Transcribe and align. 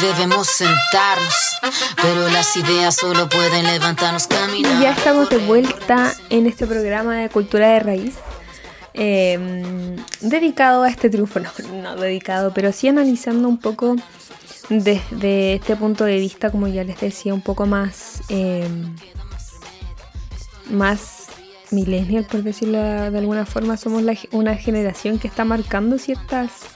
debemos 0.00 0.48
sentarnos, 0.48 1.34
pero 2.02 2.28
las 2.28 2.54
ideas 2.56 2.94
solo 2.94 3.26
pueden 3.26 3.64
levantarnos 3.64 4.26
caminar. 4.26 4.82
Ya 4.82 4.90
estamos 4.90 5.30
de 5.30 5.38
vuelta 5.38 6.12
en 6.28 6.46
este 6.46 6.66
programa 6.66 7.16
de 7.16 7.30
Cultura 7.30 7.68
de 7.70 7.80
Raíz. 7.80 8.14
Em, 8.92 9.96
dedicado 10.20 10.82
a 10.82 10.90
este 10.90 11.08
triunfo, 11.08 11.40
no, 11.40 11.50
no 11.82 11.96
dedicado, 11.96 12.52
pero 12.52 12.70
sí 12.72 12.88
analizando 12.88 13.48
un 13.48 13.56
poco 13.56 13.96
desde 14.68 15.54
este 15.54 15.74
punto 15.76 16.04
de 16.04 16.18
vista, 16.18 16.50
como 16.50 16.68
ya 16.68 16.84
les 16.84 17.00
decía, 17.00 17.32
un 17.32 17.42
poco 17.42 17.64
más, 17.64 18.22
em, 18.28 18.94
más 20.70 21.28
millennial, 21.70 22.26
por 22.30 22.42
decirlo 22.42 22.78
de 22.78 23.18
alguna 23.18 23.46
forma. 23.46 23.78
Somos 23.78 24.02
una 24.32 24.54
generación 24.56 25.18
que 25.18 25.28
está 25.28 25.46
marcando 25.46 25.98
ciertas 25.98 26.75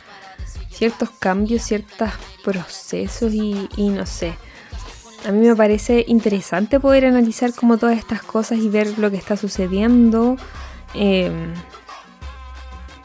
ciertos 0.81 1.11
cambios, 1.11 1.61
ciertos 1.61 2.09
procesos 2.43 3.35
y, 3.35 3.69
no 3.91 4.07
sé. 4.07 4.33
A 5.27 5.31
mí 5.31 5.47
me 5.47 5.55
parece 5.55 6.07
interesante 6.09 6.81
poder 6.81 7.05
analizar 7.05 7.53
como 7.53 7.77
todas 7.77 7.99
estas 7.99 8.23
cosas 8.23 8.61
y 8.61 8.71
ver 8.71 8.99
lo 8.99 9.11
que 9.11 9.19
está 9.19 9.37
sucediendo. 9.37 10.39
Em, 10.95 11.53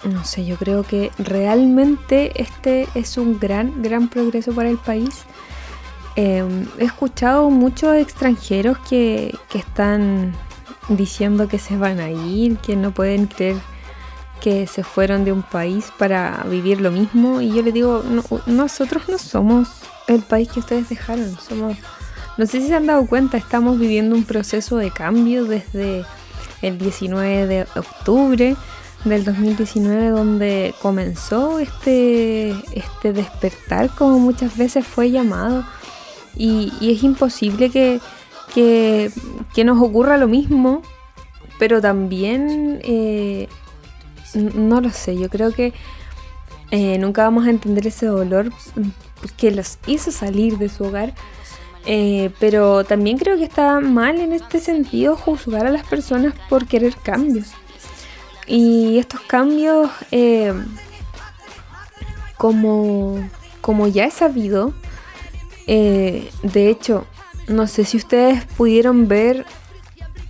no 0.05 0.23
sé, 0.23 0.45
yo 0.45 0.55
creo 0.55 0.83
que 0.83 1.11
realmente 1.17 2.31
este 2.41 2.87
es 2.95 3.17
un 3.17 3.39
gran, 3.39 3.83
gran 3.83 4.07
progreso 4.07 4.53
para 4.53 4.69
el 4.69 4.77
país. 4.77 5.23
Em, 6.15 6.67
he 6.79 6.85
escuchado 6.85 7.49
muchos 7.49 7.97
extranjeros 7.97 8.77
que, 8.89 9.37
que 9.49 9.57
están 9.57 10.33
diciendo 10.87 11.49
que 11.49 11.59
se 11.59 11.75
van 11.75 11.99
a 11.99 12.09
ir, 12.09 12.55
que 12.59 12.77
no 12.77 12.91
pueden 12.91 13.27
creer 13.27 13.57
que 14.41 14.67
se 14.67 14.83
fueron 14.83 15.25
de 15.25 15.31
un 15.31 15.43
país 15.43 15.91
para 15.97 16.45
vivir 16.49 16.81
lo 16.81 16.91
mismo 16.91 17.41
y 17.41 17.53
yo 17.53 17.61
le 17.61 17.71
digo, 17.71 18.03
nosotros 18.45 19.03
no 19.09 19.17
somos 19.17 19.69
el 20.07 20.21
país 20.21 20.49
que 20.49 20.59
ustedes 20.59 20.89
dejaron, 20.89 21.37
somos, 21.39 21.77
no 22.37 22.45
sé 22.45 22.61
si 22.61 22.67
se 22.67 22.75
han 22.75 22.85
dado 22.85 23.05
cuenta, 23.07 23.37
estamos 23.37 23.79
viviendo 23.79 24.15
un 24.15 24.23
proceso 24.23 24.77
de 24.77 24.91
cambio 24.91 25.45
desde 25.45 26.05
el 26.61 26.77
19 26.77 27.47
de 27.47 27.61
octubre 27.75 28.55
del 29.05 29.23
2019 29.23 30.09
donde 30.09 30.73
comenzó 30.81 31.59
este, 31.59 32.51
este 32.73 33.13
despertar 33.13 33.89
como 33.91 34.19
muchas 34.19 34.57
veces 34.57 34.85
fue 34.85 35.11
llamado 35.11 35.63
y, 36.35 36.71
es 36.81 37.03
imposible 37.03 37.69
que, 37.69 38.01
que, 38.53 39.11
nos 39.63 39.81
ocurra 39.81 40.17
lo 40.17 40.27
mismo 40.27 40.81
pero 41.59 41.81
también 41.81 42.81
eh, 42.83 43.47
no 44.35 44.81
lo 44.81 44.89
sé, 44.89 45.17
yo 45.17 45.29
creo 45.29 45.51
que 45.51 45.73
eh, 46.71 46.97
nunca 46.97 47.23
vamos 47.23 47.45
a 47.45 47.49
entender 47.49 47.87
ese 47.87 48.07
dolor 48.07 48.51
que 49.37 49.51
los 49.51 49.77
hizo 49.87 50.11
salir 50.11 50.57
de 50.57 50.69
su 50.69 50.85
hogar. 50.85 51.13
Eh, 51.87 52.31
pero 52.39 52.83
también 52.83 53.17
creo 53.17 53.37
que 53.37 53.43
está 53.43 53.79
mal 53.79 54.19
en 54.19 54.33
este 54.33 54.59
sentido 54.59 55.15
juzgar 55.15 55.67
a 55.67 55.69
las 55.69 55.85
personas 55.85 56.33
por 56.49 56.65
querer 56.65 56.95
cambios. 56.95 57.51
Y 58.47 58.97
estos 58.97 59.21
cambios, 59.21 59.89
eh, 60.11 60.53
como, 62.37 63.29
como 63.61 63.87
ya 63.87 64.05
he 64.05 64.11
sabido, 64.11 64.73
de 65.67 66.69
hecho, 66.69 67.05
no 67.47 67.67
sé 67.67 67.85
si 67.85 67.97
ustedes 67.97 68.45
pudieron 68.45 69.07
ver 69.07 69.45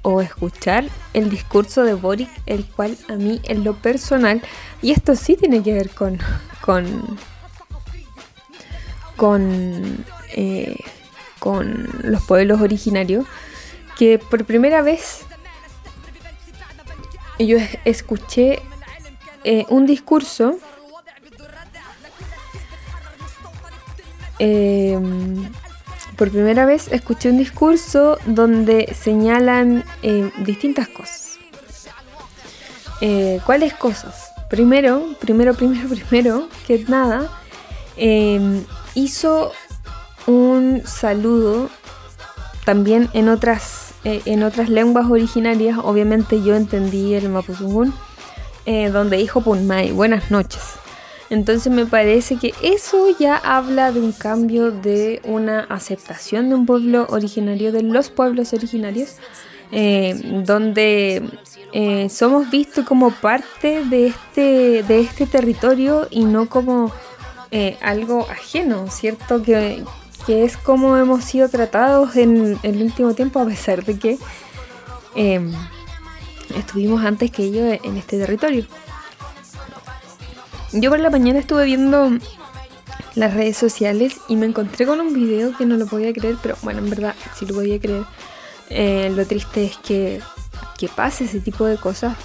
o 0.07 0.21
escuchar 0.21 0.85
el 1.13 1.31
discurso 1.31 1.83
de 1.83 1.95
Boric, 1.95 2.29
el 2.45 2.63
cual 2.63 2.95
a 3.09 3.13
mí 3.13 3.41
en 3.45 3.63
lo 3.63 3.73
personal, 3.73 4.39
y 4.83 4.91
esto 4.91 5.15
sí 5.15 5.35
tiene 5.35 5.63
que 5.63 5.73
ver 5.73 5.89
con, 5.89 6.19
con, 6.61 7.17
con, 9.15 10.05
eh, 10.35 10.77
con 11.39 11.89
los 12.03 12.23
pueblos 12.23 12.61
originarios, 12.61 13.25
que 13.97 14.19
por 14.19 14.45
primera 14.45 14.83
vez 14.83 15.21
yo 17.39 17.57
escuché 17.83 18.61
eh, 19.43 19.65
un 19.69 19.87
discurso 19.87 20.59
eh, 24.37 24.99
por 26.17 26.31
primera 26.31 26.65
vez 26.65 26.87
escuché 26.91 27.29
un 27.29 27.37
discurso 27.37 28.17
donde 28.25 28.93
señalan 28.99 29.83
eh, 30.01 30.31
distintas 30.39 30.87
cosas. 30.87 31.37
Eh, 33.01 33.39
¿Cuáles 33.45 33.73
cosas? 33.73 34.31
Primero, 34.49 35.15
primero, 35.19 35.53
primero, 35.53 35.89
primero, 36.09 36.49
que 36.67 36.83
nada, 36.87 37.29
em, 37.97 38.63
hizo 38.93 39.51
un 40.27 40.81
saludo 40.85 41.69
también 42.63 43.09
en 43.13 43.29
otras, 43.29 43.93
eh, 44.03 44.21
en 44.25 44.43
otras 44.43 44.69
lenguas 44.69 45.09
originarias. 45.09 45.77
Obviamente 45.81 46.41
yo 46.41 46.55
entendí 46.55 47.13
el 47.13 47.29
Mapuzungún, 47.29 47.93
donde 48.65 49.17
dijo 49.17 49.41
Punmai, 49.41 49.91
buenas 49.91 50.31
noches. 50.31 50.84
Entonces 51.29 51.71
me 51.71 51.85
parece 51.85 52.37
que 52.37 52.53
eso 52.61 53.07
ya 53.17 53.37
habla 53.37 53.91
de 53.91 53.99
un 53.99 54.11
cambio, 54.11 54.71
de 54.71 55.21
una 55.23 55.61
aceptación 55.61 56.49
de 56.49 56.55
un 56.55 56.65
pueblo 56.65 57.07
originario, 57.09 57.71
de 57.71 57.81
los 57.81 58.09
pueblos 58.09 58.53
originarios, 58.53 59.15
eh, 59.71 60.43
donde 60.45 61.23
eh, 61.73 62.09
somos 62.09 62.51
vistos 62.51 62.85
como 62.85 63.09
parte 63.09 63.83
de 63.85 64.07
este, 64.07 64.83
de 64.83 64.99
este 64.99 65.25
territorio 65.25 66.07
y 66.11 66.25
no 66.25 66.47
como 66.47 66.91
eh, 67.49 67.77
algo 67.81 68.27
ajeno, 68.29 68.87
¿cierto? 68.91 69.41
Que, 69.41 69.83
que 70.27 70.43
es 70.43 70.57
como 70.57 70.95
hemos 70.97 71.23
sido 71.25 71.49
tratados 71.49 72.15
en, 72.15 72.59
el 72.61 72.83
último 72.83 73.15
tiempo, 73.15 73.39
a 73.39 73.45
pesar 73.45 73.83
de 73.83 73.97
que 73.97 74.17
em, 75.15 75.51
estuvimos 76.55 77.03
antes 77.03 77.31
que 77.31 77.45
ellos 77.45 77.79
en 77.83 77.97
este 77.97 78.19
territorio. 78.19 78.65
Yo 80.73 80.89
por 80.89 80.99
la 80.99 81.09
mañana 81.09 81.39
estuve 81.39 81.65
viendo 81.65 82.11
las 83.15 83.33
redes 83.33 83.57
sociales 83.57 84.17
y 84.27 84.35
me 84.35 84.45
encontré 84.45 84.85
con 84.85 84.99
un 84.99 85.13
video 85.13 85.55
que 85.57 85.65
no 85.65 85.77
lo 85.77 85.85
podía 85.85 86.13
creer, 86.13 86.37
pero 86.41 86.57
bueno, 86.63 86.79
en 86.79 86.89
verdad 86.89 87.15
sí 87.35 87.45
lo 87.45 87.55
podía 87.55 87.79
creer. 87.79 88.03
Eh, 88.69 89.11
lo 89.15 89.25
triste 89.25 89.65
es 89.65 89.77
que, 89.77 90.21
que 90.77 90.89
pase 90.89 91.25
ese 91.25 91.39
tipo 91.39 91.65
de 91.65 91.77
cosas. 91.77 92.17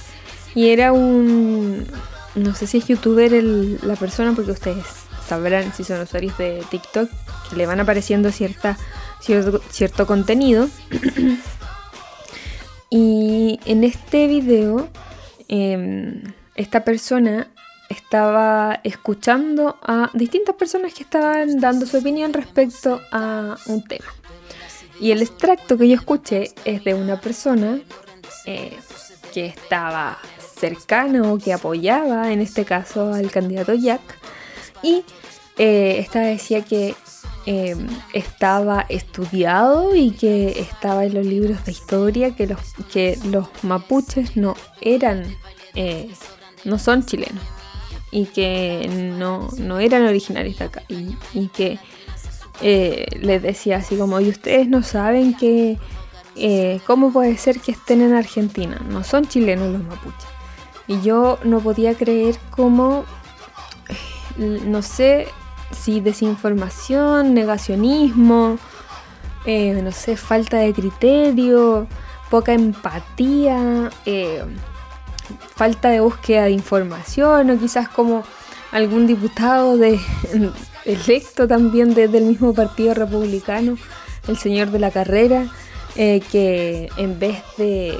Y 0.54 0.70
era 0.70 0.92
un... 0.92 1.86
No 2.34 2.54
sé 2.54 2.66
si 2.66 2.78
es 2.78 2.86
youtuber 2.86 3.32
la 3.82 3.96
persona, 3.96 4.32
porque 4.34 4.52
ustedes 4.52 4.84
sabrán 5.26 5.72
si 5.72 5.84
son 5.84 6.00
usuarios 6.00 6.36
de 6.38 6.64
TikTok, 6.70 7.08
que 7.48 7.56
le 7.56 7.66
van 7.66 7.80
apareciendo 7.80 8.32
cierta, 8.32 8.76
cierto, 9.20 9.60
cierto 9.70 10.06
contenido. 10.06 10.68
y 12.90 13.60
en 13.64 13.84
este 13.84 14.26
video, 14.26 14.88
em, 15.48 16.22
esta 16.54 16.84
persona 16.84 17.48
estaba 17.90 18.80
escuchando 18.84 19.76
a 19.82 20.10
distintas 20.14 20.54
personas 20.54 20.94
que 20.94 21.02
estaban 21.02 21.60
dando 21.60 21.84
su 21.86 21.98
opinión 21.98 22.32
respecto 22.32 23.00
a 23.10 23.56
un 23.66 23.82
tema. 23.82 24.06
Y 25.00 25.10
el 25.10 25.22
extracto 25.22 25.76
que 25.76 25.88
yo 25.88 25.96
escuché 25.96 26.52
es 26.64 26.84
de 26.84 26.94
una 26.94 27.20
persona 27.20 27.80
eh, 28.46 28.78
que 29.34 29.46
estaba 29.46 30.18
cercana 30.38 31.32
o 31.32 31.38
que 31.38 31.52
apoyaba, 31.52 32.32
en 32.32 32.40
este 32.40 32.64
caso, 32.64 33.12
al 33.12 33.30
candidato 33.30 33.74
Jack. 33.74 34.00
Y 34.82 35.04
eh, 35.58 35.96
esta 35.98 36.20
decía 36.20 36.62
que 36.62 36.94
eh, 37.46 37.76
estaba 38.12 38.86
estudiado 38.88 39.96
y 39.96 40.12
que 40.12 40.60
estaba 40.60 41.04
en 41.06 41.14
los 41.14 41.26
libros 41.26 41.64
de 41.64 41.72
historia 41.72 42.36
que 42.36 42.46
los, 42.46 42.60
que 42.92 43.18
los 43.24 43.48
mapuches 43.64 44.36
no 44.36 44.54
eran, 44.80 45.24
eh, 45.74 46.08
no 46.64 46.78
son 46.78 47.04
chilenos 47.04 47.59
y 48.10 48.26
que 48.26 48.88
no, 49.16 49.50
eran 49.78 50.06
originarios 50.06 50.58
de 50.58 50.64
acá 50.64 50.82
y, 50.88 51.48
que 51.48 51.78
les 52.60 53.42
decía 53.42 53.78
así 53.78 53.96
como, 53.96 54.20
y 54.20 54.28
ustedes 54.28 54.68
no 54.68 54.82
saben 54.82 55.34
que, 55.34 55.78
¿cómo 56.86 57.12
puede 57.12 57.36
ser 57.36 57.60
que 57.60 57.72
estén 57.72 58.02
en 58.02 58.14
Argentina? 58.14 58.80
No 58.88 59.04
son 59.04 59.26
chilenos 59.26 59.72
los 59.72 59.82
mapuches. 59.82 60.28
Y 60.86 61.00
yo 61.02 61.38
no 61.44 61.60
podía 61.60 61.94
creer 61.94 62.36
cómo, 62.50 63.04
no 64.36 64.82
sé, 64.82 65.28
si 65.72 66.00
desinformación, 66.00 67.34
negacionismo, 67.34 68.58
eh, 69.44 69.80
no 69.82 69.92
sé, 69.92 70.16
falta 70.16 70.58
de 70.58 70.72
criterio, 70.72 71.86
poca 72.30 72.52
empatía, 72.52 73.90
eh, 74.04 74.44
falta 75.54 75.88
de 75.88 76.00
búsqueda 76.00 76.44
de 76.44 76.52
información 76.52 77.50
o 77.50 77.58
quizás 77.58 77.88
como 77.88 78.24
algún 78.72 79.06
diputado 79.06 79.78
electo 80.84 81.48
también 81.48 81.94
desde 81.94 82.18
el 82.18 82.24
mismo 82.24 82.54
partido 82.54 82.94
republicano, 82.94 83.76
el 84.28 84.36
señor 84.36 84.70
de 84.70 84.78
la 84.78 84.90
carrera, 84.90 85.46
eh, 85.96 86.22
que 86.30 86.88
en 86.96 87.18
vez 87.18 87.42
de, 87.58 87.98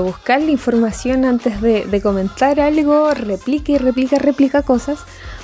buscar 0.00 0.40
la 0.42 0.50
información 0.50 1.24
antes 1.24 1.60
de, 1.62 2.00
comentar 2.02 2.60
algo, 2.60 3.14
replica 3.14 3.72
y 3.72 3.78
replica, 3.78 4.18
replica 4.18 4.62
cosas 4.62 5.00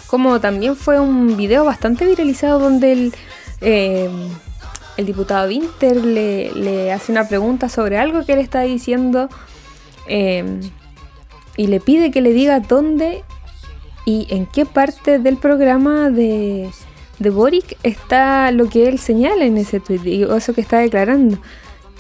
como 0.07 0.41
también 0.41 0.77
fue 0.77 1.01
un 1.01 1.37
video 1.37 1.65
bastante 1.65 2.07
viralizado 2.07 2.59
donde 2.59 2.93
el, 2.93 3.15
eh, 3.61 4.09
diputado 4.99 5.49
Winter 5.49 5.97
le, 5.97 6.93
hace 6.93 7.13
una 7.13 7.29
pregunta 7.29 7.69
sobre 7.69 7.99
algo 7.99 8.25
que 8.25 8.35
él 8.35 8.39
está 8.39 8.61
diciendo 8.61 9.29
eh, 10.09 10.61
y 11.57 11.67
le 11.67 11.81
pide 11.81 12.11
que 12.11 12.21
le 12.21 12.33
diga 12.33 12.61
dónde 12.61 13.23
y 14.05 14.27
en 14.31 14.47
qué 14.47 14.67
parte 14.67 15.19
del 15.19 15.37
programa 15.37 16.11
de, 16.11 16.71
de 17.19 17.31
Boric 17.31 17.77
está 17.83 18.51
lo 18.53 18.69
que 18.69 18.89
él 18.89 18.99
señala 18.99 19.45
en 19.45 19.57
ese 19.57 19.81
tweet, 19.81 20.27
o 20.27 20.37
eso 20.37 20.55
que 20.55 20.61
está 20.61 20.79
declarando. 20.79 21.39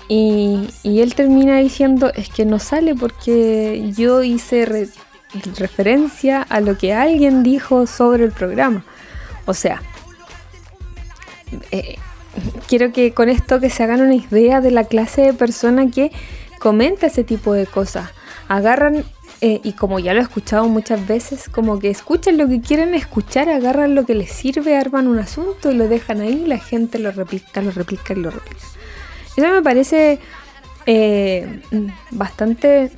Y, 0.08 0.68
y, 0.84 1.00
él 1.00 1.16
termina 1.16 1.58
diciendo, 1.58 2.12
es 2.14 2.28
que 2.28 2.44
no 2.44 2.60
sale 2.60 2.94
porque 2.94 3.90
yo 3.96 4.22
hice 4.22 4.88
referencia 5.58 6.42
a 6.42 6.60
lo 6.60 6.78
que 6.78 6.94
alguien 6.94 7.42
dijo 7.42 7.88
sobre 7.88 8.24
el 8.24 8.30
programa. 8.30 8.84
O 9.46 9.54
sea, 9.54 9.82
eh, 11.70 11.96
quiero 12.68 12.92
que 12.92 13.12
con 13.12 13.28
esto 13.28 13.60
que 13.60 13.70
se 13.70 13.82
hagan 13.82 14.00
una 14.00 14.14
idea 14.14 14.60
de 14.60 14.70
la 14.70 14.84
clase 14.84 15.22
de 15.22 15.32
persona 15.32 15.90
que 15.90 16.12
comenta 16.58 17.06
ese 17.06 17.24
tipo 17.24 17.52
de 17.52 17.66
cosas. 17.66 18.10
Agarran, 18.48 19.04
eh, 19.40 19.60
y 19.62 19.72
como 19.72 19.98
ya 19.98 20.14
lo 20.14 20.20
he 20.20 20.22
escuchado 20.22 20.68
muchas 20.68 21.06
veces, 21.06 21.48
como 21.48 21.78
que 21.78 21.90
escuchan 21.90 22.38
lo 22.38 22.48
que 22.48 22.60
quieren 22.60 22.94
escuchar, 22.94 23.48
agarran 23.48 23.94
lo 23.94 24.06
que 24.06 24.14
les 24.14 24.30
sirve, 24.30 24.76
arman 24.76 25.06
un 25.06 25.18
asunto 25.18 25.70
y 25.70 25.74
lo 25.74 25.88
dejan 25.88 26.20
ahí, 26.20 26.44
la 26.46 26.58
gente 26.58 26.98
lo 26.98 27.12
replica, 27.12 27.60
lo 27.60 27.70
replica 27.70 28.14
y 28.14 28.16
lo 28.16 28.30
replica. 28.30 28.64
Eso 29.36 29.48
me 29.48 29.60
parece 29.60 30.18
eh, 30.86 31.60
bastante 32.10 32.90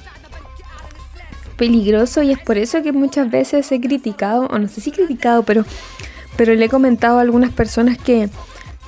peligroso 1.57 2.23
y 2.23 2.31
es 2.31 2.39
por 2.39 2.57
eso 2.57 2.83
que 2.83 2.93
muchas 2.93 3.31
veces 3.31 3.71
he 3.73 3.81
criticado, 3.81 4.47
o 4.47 4.59
no 4.59 4.69
sé 4.69 4.81
si 4.81 4.93
criticado, 4.93 5.43
pero, 5.43 5.65
pero 6.37 6.55
le 6.55 6.67
he 6.67 6.69
comentado 6.69 7.19
a 7.19 7.23
algunas 7.23 7.53
personas 7.53 7.99
que, 7.99 8.31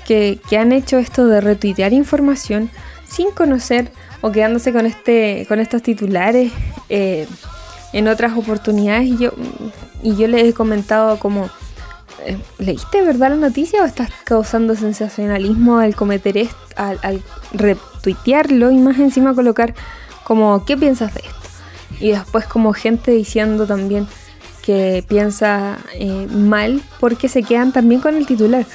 que, 0.06 0.40
han 0.56 0.72
hecho 0.72 0.98
esto 0.98 1.26
de 1.26 1.40
retuitear 1.40 1.92
información 1.92 2.70
sin 3.10 3.30
conocer 3.32 3.90
o 4.20 4.30
quedándose 4.30 4.72
con, 4.72 4.86
este, 4.86 5.44
con 5.48 5.60
estos 5.60 5.82
titulares 5.82 6.52
eh, 6.88 7.26
en 7.92 8.08
otras 8.08 8.36
oportunidades. 8.36 9.08
Y 9.08 9.18
yo, 9.18 9.32
y 10.02 10.16
yo 10.16 10.28
les 10.28 10.44
he 10.44 10.54
comentado 10.54 11.18
como, 11.18 11.50
eh, 12.24 12.38
¿leíste 12.58 13.02
verdad 13.02 13.30
la 13.30 13.36
noticia 13.36 13.82
o 13.82 13.86
estás 13.86 14.10
causando 14.24 14.76
sensacionalismo 14.76 15.78
al 15.78 15.96
cometer 15.96 16.36
esto, 16.38 16.56
al, 16.76 16.98
al 17.02 17.22
retuitearlo 17.52 18.70
y 18.70 18.76
más 18.76 18.98
encima 18.98 19.34
colocar 19.34 19.74
como, 20.24 20.64
¿qué 20.64 20.76
piensas 20.76 21.12
de 21.14 21.20
esto? 21.20 21.40
y 22.00 22.10
después 22.10 22.46
como 22.46 22.72
gente 22.72 23.10
diciendo 23.10 23.66
también 23.66 24.06
que 24.62 25.04
piensa 25.06 25.78
eh, 25.94 26.26
mal 26.30 26.82
porque 26.98 27.28
se 27.28 27.42
quedan 27.42 27.72
también 27.72 28.00
con 28.00 28.16
el 28.16 28.26
titular. 28.26 28.66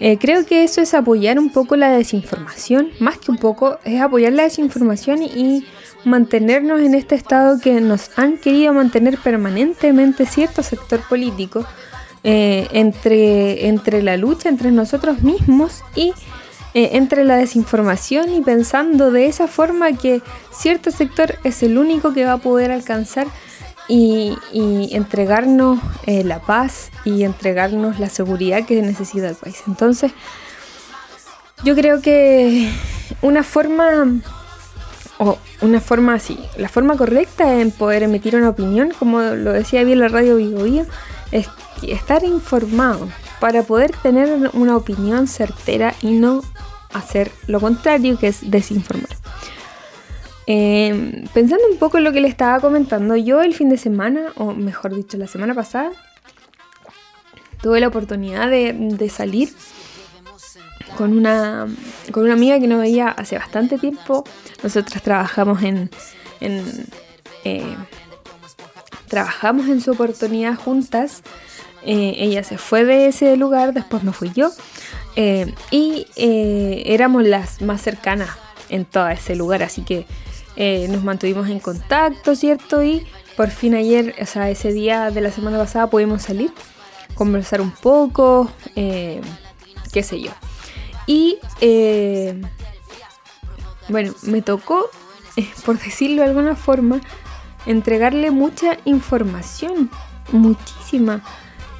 Eh, 0.00 0.18
creo 0.18 0.44
que 0.44 0.64
eso 0.64 0.80
es 0.80 0.94
apoyar 0.94 1.38
un 1.38 1.50
poco 1.50 1.76
la 1.76 1.90
desinformación, 1.90 2.90
más 2.98 3.18
que 3.18 3.30
un 3.30 3.38
poco, 3.38 3.78
es 3.84 4.00
apoyar 4.00 4.32
la 4.32 4.44
desinformación 4.44 5.22
y 5.22 5.64
mantenernos 6.04 6.80
en 6.80 6.94
este 6.94 7.14
estado 7.14 7.60
que 7.60 7.80
nos 7.80 8.10
han 8.18 8.38
querido 8.38 8.72
mantener 8.72 9.18
permanentemente 9.18 10.26
cierto 10.26 10.62
sector 10.62 11.00
político 11.08 11.64
eh, 12.24 12.68
entre, 12.72 13.68
entre 13.68 14.02
la 14.02 14.16
lucha 14.16 14.48
entre 14.48 14.70
nosotros 14.70 15.22
mismos 15.22 15.82
y 15.94 16.12
eh, 16.74 16.90
entre 16.92 17.24
la 17.24 17.36
desinformación 17.36 18.32
y 18.32 18.40
pensando 18.40 19.10
de 19.10 19.26
esa 19.26 19.46
forma 19.46 19.92
que 19.92 20.22
cierto 20.52 20.90
sector 20.90 21.36
es 21.44 21.62
el 21.62 21.78
único 21.78 22.12
que 22.12 22.24
va 22.24 22.34
a 22.34 22.38
poder 22.38 22.70
alcanzar 22.70 23.26
y, 23.94 24.88
entregarnos 24.96 25.78
eh, 26.06 26.24
la 26.24 26.40
paz 26.40 26.90
y 27.04 27.24
entregarnos 27.24 28.00
la 28.00 28.08
seguridad 28.08 28.64
que 28.64 28.80
necesita 28.80 29.28
el 29.28 29.34
país. 29.34 29.62
Entonces, 29.66 30.12
yo 31.62 31.74
creo 31.74 32.00
que 32.00 32.72
una 33.20 33.42
forma, 33.42 34.20
o 35.18 35.38
una 35.60 35.80
forma 35.80 36.14
así, 36.14 36.38
la 36.56 36.70
forma 36.70 36.96
correcta 36.96 37.60
en 37.60 37.70
poder 37.70 38.02
emitir 38.02 38.34
una 38.34 38.48
opinión, 38.48 38.92
como 38.98 39.20
lo 39.20 39.52
decía 39.52 39.84
bien 39.84 40.00
la 40.00 40.08
radio 40.08 40.36
Vigo 40.36 40.62
Vigo, 40.62 40.86
es 41.30 41.48
estar 41.82 42.24
informado 42.24 43.08
para 43.40 43.62
poder 43.62 43.92
tener 44.02 44.50
una 44.54 44.76
opinión 44.76 45.26
certera 45.26 45.94
y 46.00 46.12
no 46.12 46.42
hacer 46.94 47.30
lo 47.46 47.60
contrario, 47.60 48.18
que 48.18 48.28
es 48.28 48.50
desinformar. 48.50 49.08
Em, 50.46 51.24
pensando 51.32 51.64
un 51.70 51.78
poco 51.78 51.98
en 51.98 52.04
lo 52.04 52.12
que 52.12 52.20
le 52.20 52.28
estaba 52.28 52.60
comentando, 52.60 53.16
yo 53.16 53.42
el 53.42 53.54
fin 53.54 53.68
de 53.68 53.76
semana, 53.76 54.32
o 54.36 54.52
mejor 54.52 54.94
dicho, 54.94 55.16
la 55.16 55.26
semana 55.28 55.54
pasada, 55.54 55.90
tuve 57.62 57.80
la 57.80 57.88
oportunidad 57.88 58.50
de, 58.50 59.08
salir 59.08 59.50
con 60.96 61.16
una, 61.16 61.68
con 62.10 62.24
una 62.24 62.32
amiga 62.34 62.58
que 62.58 62.66
no 62.66 62.78
veía 62.78 63.08
hace 63.08 63.38
bastante 63.38 63.78
tiempo. 63.78 64.24
Nosotras 64.62 65.02
trabajamos 65.02 65.62
en, 65.62 65.88
eh, 67.44 67.76
trabajamos 69.06 69.68
en 69.68 69.80
su 69.80 69.92
oportunidad 69.92 70.56
juntas 70.56 71.22
eh, 71.84 72.14
ella 72.18 72.44
se 72.44 72.58
fue 72.58 72.84
de 72.84 73.06
ese 73.08 73.36
lugar, 73.36 73.72
después 73.74 74.04
me 74.04 74.12
fui 74.12 74.30
yo. 74.32 74.50
Eh, 75.16 75.52
y 75.70 76.06
éramos 76.16 77.24
las 77.24 77.60
más 77.60 77.82
cercanas 77.82 78.30
en 78.68 78.84
todo 78.84 79.08
ese 79.08 79.34
lugar, 79.34 79.62
así 79.62 79.82
que 79.82 80.06
nos 80.56 81.02
mantuvimos 81.02 81.48
en 81.48 81.60
contacto, 81.60 82.34
¿cierto? 82.36 82.82
Y 82.82 83.06
por 83.36 83.50
fin 83.50 83.74
ayer, 83.74 84.14
o 84.20 84.26
sea, 84.26 84.50
ese 84.50 84.72
día 84.72 85.10
de 85.10 85.20
la 85.20 85.30
semana 85.30 85.58
pasada 85.58 85.88
pudimos 85.88 86.22
salir, 86.22 86.52
conversar 87.14 87.60
un 87.60 87.70
poco, 87.70 88.50
qué 88.74 90.02
sé 90.02 90.20
yo. 90.20 90.30
Y 91.06 91.38
eh, 91.60 92.40
bueno, 93.88 94.12
me 94.22 94.42
tocó, 94.42 94.90
eh, 95.36 95.48
por 95.66 95.78
decirlo 95.78 96.22
de 96.22 96.28
alguna 96.28 96.56
forma, 96.56 97.00
entregarle 97.66 98.30
mucha 98.30 98.78
información, 98.84 99.90
muchísima. 100.32 101.22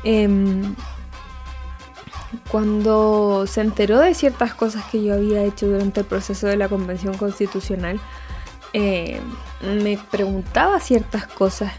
Em, 0.04 0.74
cuando 2.50 3.46
se 3.46 3.60
enteró 3.60 4.00
de 4.00 4.14
ciertas 4.14 4.54
cosas 4.54 4.84
que 4.90 5.02
yo 5.04 5.14
había 5.14 5.44
hecho 5.44 5.66
durante 5.66 6.00
el 6.00 6.06
proceso 6.06 6.46
de 6.46 6.56
la 6.56 6.68
Convención 6.68 7.14
Constitucional, 7.16 8.00
eh, 8.72 9.20
me 9.62 9.98
preguntaba 10.10 10.80
ciertas 10.80 11.26
cosas 11.26 11.72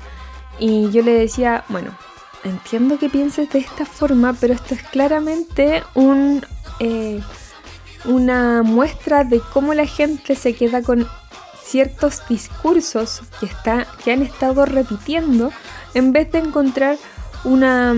y 0.59 0.91
yo 0.91 1.01
le 1.01 1.13
decía, 1.13 1.63
bueno, 1.69 1.97
entiendo 2.43 2.99
que 2.99 3.09
pienses 3.09 3.49
de 3.49 3.59
esta 3.59 3.85
forma, 3.85 4.33
pero 4.39 4.53
esto 4.53 4.75
es 4.75 4.83
claramente 4.83 5.83
un, 5.95 6.45
eh, 6.79 7.21
una 8.05 8.63
muestra 8.63 9.23
de 9.23 9.41
cómo 9.53 9.73
la 9.73 9.87
gente 9.87 10.35
se 10.35 10.55
queda 10.55 10.81
con 10.81 11.07
ciertos 11.63 12.21
discursos 12.29 13.21
que, 13.39 13.47
está, 13.47 13.87
que 14.03 14.11
han 14.11 14.21
estado 14.21 14.65
repitiendo 14.65 15.51
en 15.93 16.11
vez 16.11 16.31
de 16.31 16.39
encontrar 16.39 16.97
una 17.43 17.95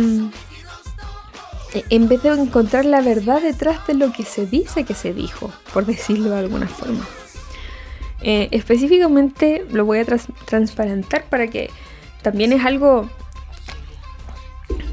en 1.90 2.08
vez 2.08 2.24
de 2.24 2.30
encontrar 2.30 2.86
la 2.86 3.02
verdad 3.02 3.42
detrás 3.42 3.86
de 3.86 3.96
lo 3.96 4.14
que 4.14 4.24
se 4.24 4.46
dice 4.46 4.86
que 4.86 4.94
se 4.94 5.14
dijo, 5.14 5.52
por 5.74 5.86
decirlo 5.86 6.30
de 6.30 6.40
alguna 6.40 6.68
forma. 6.70 7.06
Eh, 8.27 8.50
específicamente 8.50 9.63
lo 9.72 9.86
voy 9.86 10.00
a 10.00 10.05
transparentar 10.46 11.25
para 11.25 11.46
que 11.46 11.70
también 12.24 12.53
es 12.53 12.65
algo 12.65 13.08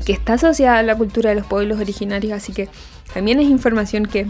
que 0.05 0.13
está 0.13 0.35
asociada 0.35 0.81
a 0.81 0.83
la 0.83 0.95
cultura 0.99 1.31
de 1.31 1.37
los 1.37 1.47
pueblos 1.47 1.81
originarios, 1.81 2.35
así 2.35 2.53
que 2.53 2.69
también 3.15 3.41
es 3.41 3.49
información 3.49 4.05
que 4.05 4.27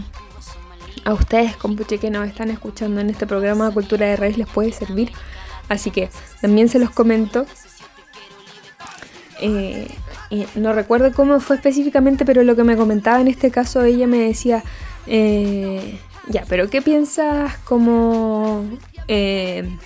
a 1.03 1.13
ustedes, 1.13 1.57
compuche, 1.57 1.97
que 1.97 2.09
nos 2.09 2.25
están 2.29 2.49
escuchando 2.49 3.01
en 3.01 3.09
este 3.09 3.27
programa 3.27 3.67
de 3.67 3.73
Cultura 3.73 4.05
de 4.05 4.15
Raíz 4.15 4.37
les 4.37 4.47
puede 4.47 4.71
servir. 4.71 5.11
Así 5.67 5.91
que 5.91 6.09
también 6.39 6.69
se 6.69 6.79
los 6.79 6.89
comento. 6.89 7.45
Eh, 9.41 9.89
no 10.55 10.71
recuerdo 10.71 11.11
cómo 11.11 11.41
fue 11.41 11.57
específicamente, 11.57 12.23
pero 12.23 12.43
lo 12.43 12.55
que 12.55 12.63
me 12.63 12.77
comentaba 12.77 13.19
en 13.19 13.27
este 13.27 13.51
caso, 13.51 13.83
ella 13.83 14.07
me 14.07 14.19
decía, 14.19 14.63
eh, 15.07 15.99
ya, 16.29 16.45
pero 16.47 16.69
¿qué 16.69 16.81
piensas 16.81 17.57
como 17.65 18.63
eh, 19.07 19.77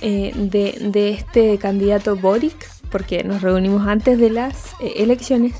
de, 0.00 0.76
de, 0.80 1.10
este 1.10 1.58
candidato 1.58 2.16
Boric? 2.16 2.68
Porque 2.90 3.24
nos 3.24 3.42
reunimos 3.42 3.86
antes 3.86 4.18
de 4.18 4.30
las 4.30 4.74
elecciones, 4.80 5.54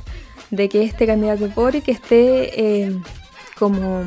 de 0.51 0.69
que 0.69 0.85
este 0.85 1.07
candidato 1.07 1.49
Boric 1.49 1.89
esté 1.89 2.95
como 3.59 4.05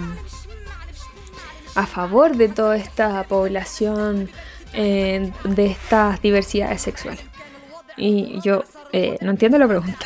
a 1.76 1.86
favor 1.86 2.36
de 2.36 2.50
toda 2.50 2.76
esta 2.76 3.24
población 3.24 4.30
eh, 4.74 5.32
de 5.44 5.66
estas 5.66 6.22
diversidades 6.22 6.82
sexuales. 6.82 7.24
Y 7.98 8.40
yo 8.42 8.64
eh, 8.92 9.18
no 9.22 9.32
entiendo 9.32 9.58
la 9.58 9.68
pregunta. 9.68 10.06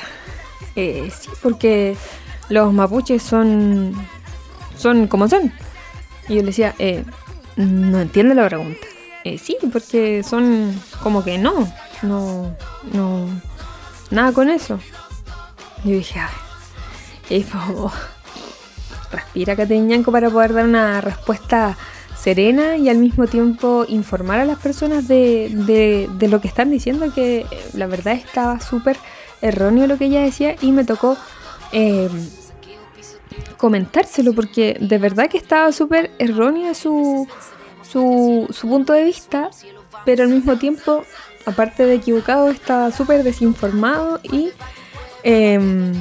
Eh, 0.75 1.11
sí, 1.17 1.29
porque 1.41 1.95
los 2.49 2.73
mapuches 2.73 3.21
son, 3.21 3.93
son 4.77 5.07
como 5.07 5.27
son. 5.27 5.51
Y 6.27 6.35
yo 6.35 6.41
le 6.41 6.47
decía, 6.47 6.75
no 7.55 8.01
entiendo 8.01 8.33
la 8.33 8.47
pregunta. 8.47 8.87
sí, 9.37 9.57
porque 9.71 10.23
son 10.23 10.79
como 11.01 11.23
que 11.23 11.37
no, 11.37 11.71
no, 12.01 12.55
no, 12.93 13.27
nada 14.11 14.31
con 14.31 14.49
eso. 14.49 14.79
Yo 15.83 15.91
dije, 15.91 16.19
ay, 16.19 16.43
y 17.29 17.45
respira 19.11 19.55
Cateñanco 19.55 20.11
para 20.11 20.29
poder 20.29 20.53
dar 20.53 20.65
una 20.65 21.01
respuesta 21.01 21.77
serena 22.17 22.77
y 22.77 22.89
al 22.89 22.97
mismo 22.97 23.27
tiempo 23.27 23.85
informar 23.87 24.39
a 24.39 24.45
las 24.45 24.59
personas 24.59 25.07
de, 25.07 26.07
lo 26.19 26.41
que 26.41 26.47
están 26.47 26.69
diciendo, 26.69 27.13
que 27.13 27.39
eh, 27.39 27.47
la 27.73 27.87
verdad 27.87 28.13
estaba 28.13 28.59
súper 28.59 28.97
erróneo 29.41 29.87
lo 29.87 29.97
que 29.97 30.05
ella 30.05 30.21
decía 30.21 30.55
y 30.61 30.71
me 30.71 30.85
tocó 30.85 31.17
eh, 31.71 32.09
comentárselo 33.63 34.33
porque 34.33 34.75
de 34.81 34.97
verdad 34.97 35.29
que 35.29 35.37
estaba 35.37 35.71
súper 35.71 36.11
erróneo 36.19 36.73
su, 36.73 37.29
su, 37.89 38.67
punto 38.67 38.91
de 38.91 39.05
vista, 39.05 39.51
pero 40.03 40.25
al 40.25 40.31
mismo 40.31 40.57
tiempo, 40.57 41.05
aparte 41.45 41.85
de 41.85 41.93
equivocado, 41.93 42.49
estaba 42.49 42.91
súper 42.91 43.23
desinformado 43.23 44.19
y 44.21 44.49
em, 45.23 45.93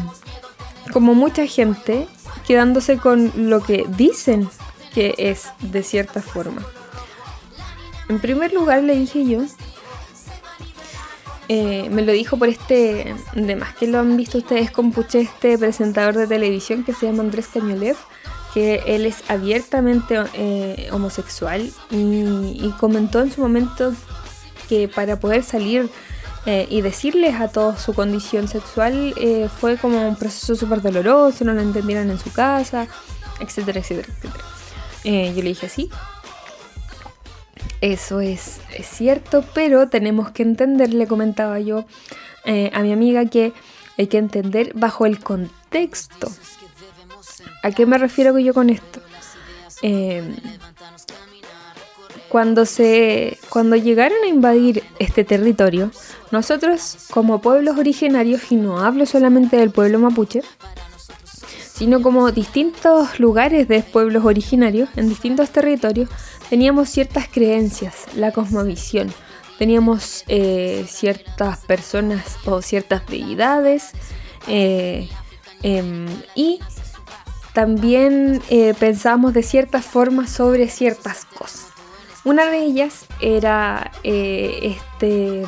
como 0.92 1.14
mucha 1.14 1.46
gente 1.46 2.08
quedándose 2.48 2.96
con 2.96 3.30
lo 3.48 3.62
que 3.62 3.84
dicen 3.96 4.48
que 4.92 5.14
es 5.16 5.46
de 5.60 5.84
cierta 5.84 6.20
forma. 6.20 6.66
En 8.08 8.18
primer 8.18 8.52
lugar 8.52 8.82
le 8.82 8.96
dije 8.96 9.24
yo, 9.24 9.42
eh, 11.54 11.90
me 11.90 12.00
lo 12.00 12.12
dijo 12.12 12.38
por 12.38 12.48
este, 12.48 13.14
de 13.34 13.56
más 13.56 13.74
que 13.74 13.86
lo 13.86 13.98
han 13.98 14.16
visto 14.16 14.38
ustedes 14.38 14.70
con 14.70 14.90
Puche, 14.90 15.20
este 15.20 15.58
presentador 15.58 16.14
de 16.16 16.26
televisión 16.26 16.82
que 16.82 16.94
se 16.94 17.04
llama 17.04 17.24
Andrés 17.24 17.46
Cañolev, 17.52 17.94
que 18.54 18.82
él 18.86 19.04
es 19.04 19.22
abiertamente 19.28 20.18
eh, 20.32 20.88
homosexual 20.92 21.70
y, 21.90 22.72
comentó 22.80 23.20
en 23.20 23.30
su 23.30 23.42
momento 23.42 23.92
que 24.66 24.88
para 24.88 25.20
poder 25.20 25.42
salir 25.42 25.90
eh, 26.46 26.66
y 26.70 26.80
decirles 26.80 27.38
a 27.38 27.48
todos 27.48 27.82
su 27.82 27.92
condición 27.92 28.48
sexual 28.48 29.14
fue 29.60 29.76
como 29.76 30.08
un 30.08 30.16
proceso 30.16 30.54
súper 30.54 30.80
doloroso, 30.80 31.44
no 31.44 31.52
lo 31.52 31.60
entendieron 31.60 32.10
en 32.10 32.18
su 32.18 32.32
casa, 32.32 32.88
etcétera, 33.40 33.80
etcétera, 33.80 34.08
etcétera. 34.08 35.34
Yo 35.34 35.42
le 35.42 35.50
dije, 35.50 35.68
sí, 35.68 35.90
eso 37.82 38.20
es, 38.20 38.62
es, 38.74 38.86
cierto, 38.86 39.44
pero 39.54 39.90
tenemos 39.90 40.30
que 40.30 40.42
entender, 40.42 40.94
le 40.94 41.06
comentaba 41.06 41.60
yo 41.60 41.84
a 42.44 42.82
mi 42.82 42.92
amiga, 42.92 43.26
que 43.26 43.52
hay 43.98 44.06
que 44.06 44.18
entender 44.18 44.72
bajo 44.74 45.04
el 45.04 45.20
contexto. 45.20 46.28
¿A 47.62 47.70
qué 47.70 47.84
me 47.84 47.98
refiero 47.98 48.38
yo 48.38 48.54
con 48.54 48.70
esto? 48.70 49.00
cuando, 52.32 52.64
se, 52.64 53.36
cuando 53.50 53.76
llegaron 53.76 54.16
a 54.24 54.26
invadir 54.26 54.82
este 54.98 55.22
territorio, 55.22 55.90
nosotros 56.30 56.96
como 57.10 57.42
pueblos 57.42 57.76
originarios, 57.76 58.50
y 58.50 58.56
no 58.56 58.80
hablo 58.80 59.04
solamente 59.04 59.58
del 59.58 59.70
pueblo 59.70 59.98
mapuche, 59.98 60.40
sino 61.82 62.00
como 62.00 62.30
distintos 62.30 63.18
lugares 63.18 63.66
de 63.66 63.82
pueblos 63.82 64.24
originarios, 64.24 64.88
en 64.94 65.08
distintos 65.08 65.50
territorios, 65.50 66.08
teníamos 66.48 66.88
ciertas 66.88 67.26
creencias, 67.26 68.06
la 68.14 68.30
cosmovisión, 68.30 69.12
teníamos 69.58 70.22
eh, 70.28 70.84
ciertas 70.86 71.58
personas 71.64 72.38
o 72.44 72.62
ciertas 72.62 73.04
deidades 73.08 73.90
eh, 74.46 75.08
em, 75.64 76.06
y 76.36 76.60
también 77.52 78.40
eh, 78.48 78.74
pensábamos 78.78 79.34
de 79.34 79.42
ciertas 79.42 79.84
formas 79.84 80.30
sobre 80.30 80.68
ciertas 80.68 81.24
cosas. 81.24 81.66
Una 82.22 82.48
de 82.48 82.58
ellas 82.58 83.06
era 83.20 83.90
este, 84.04 85.42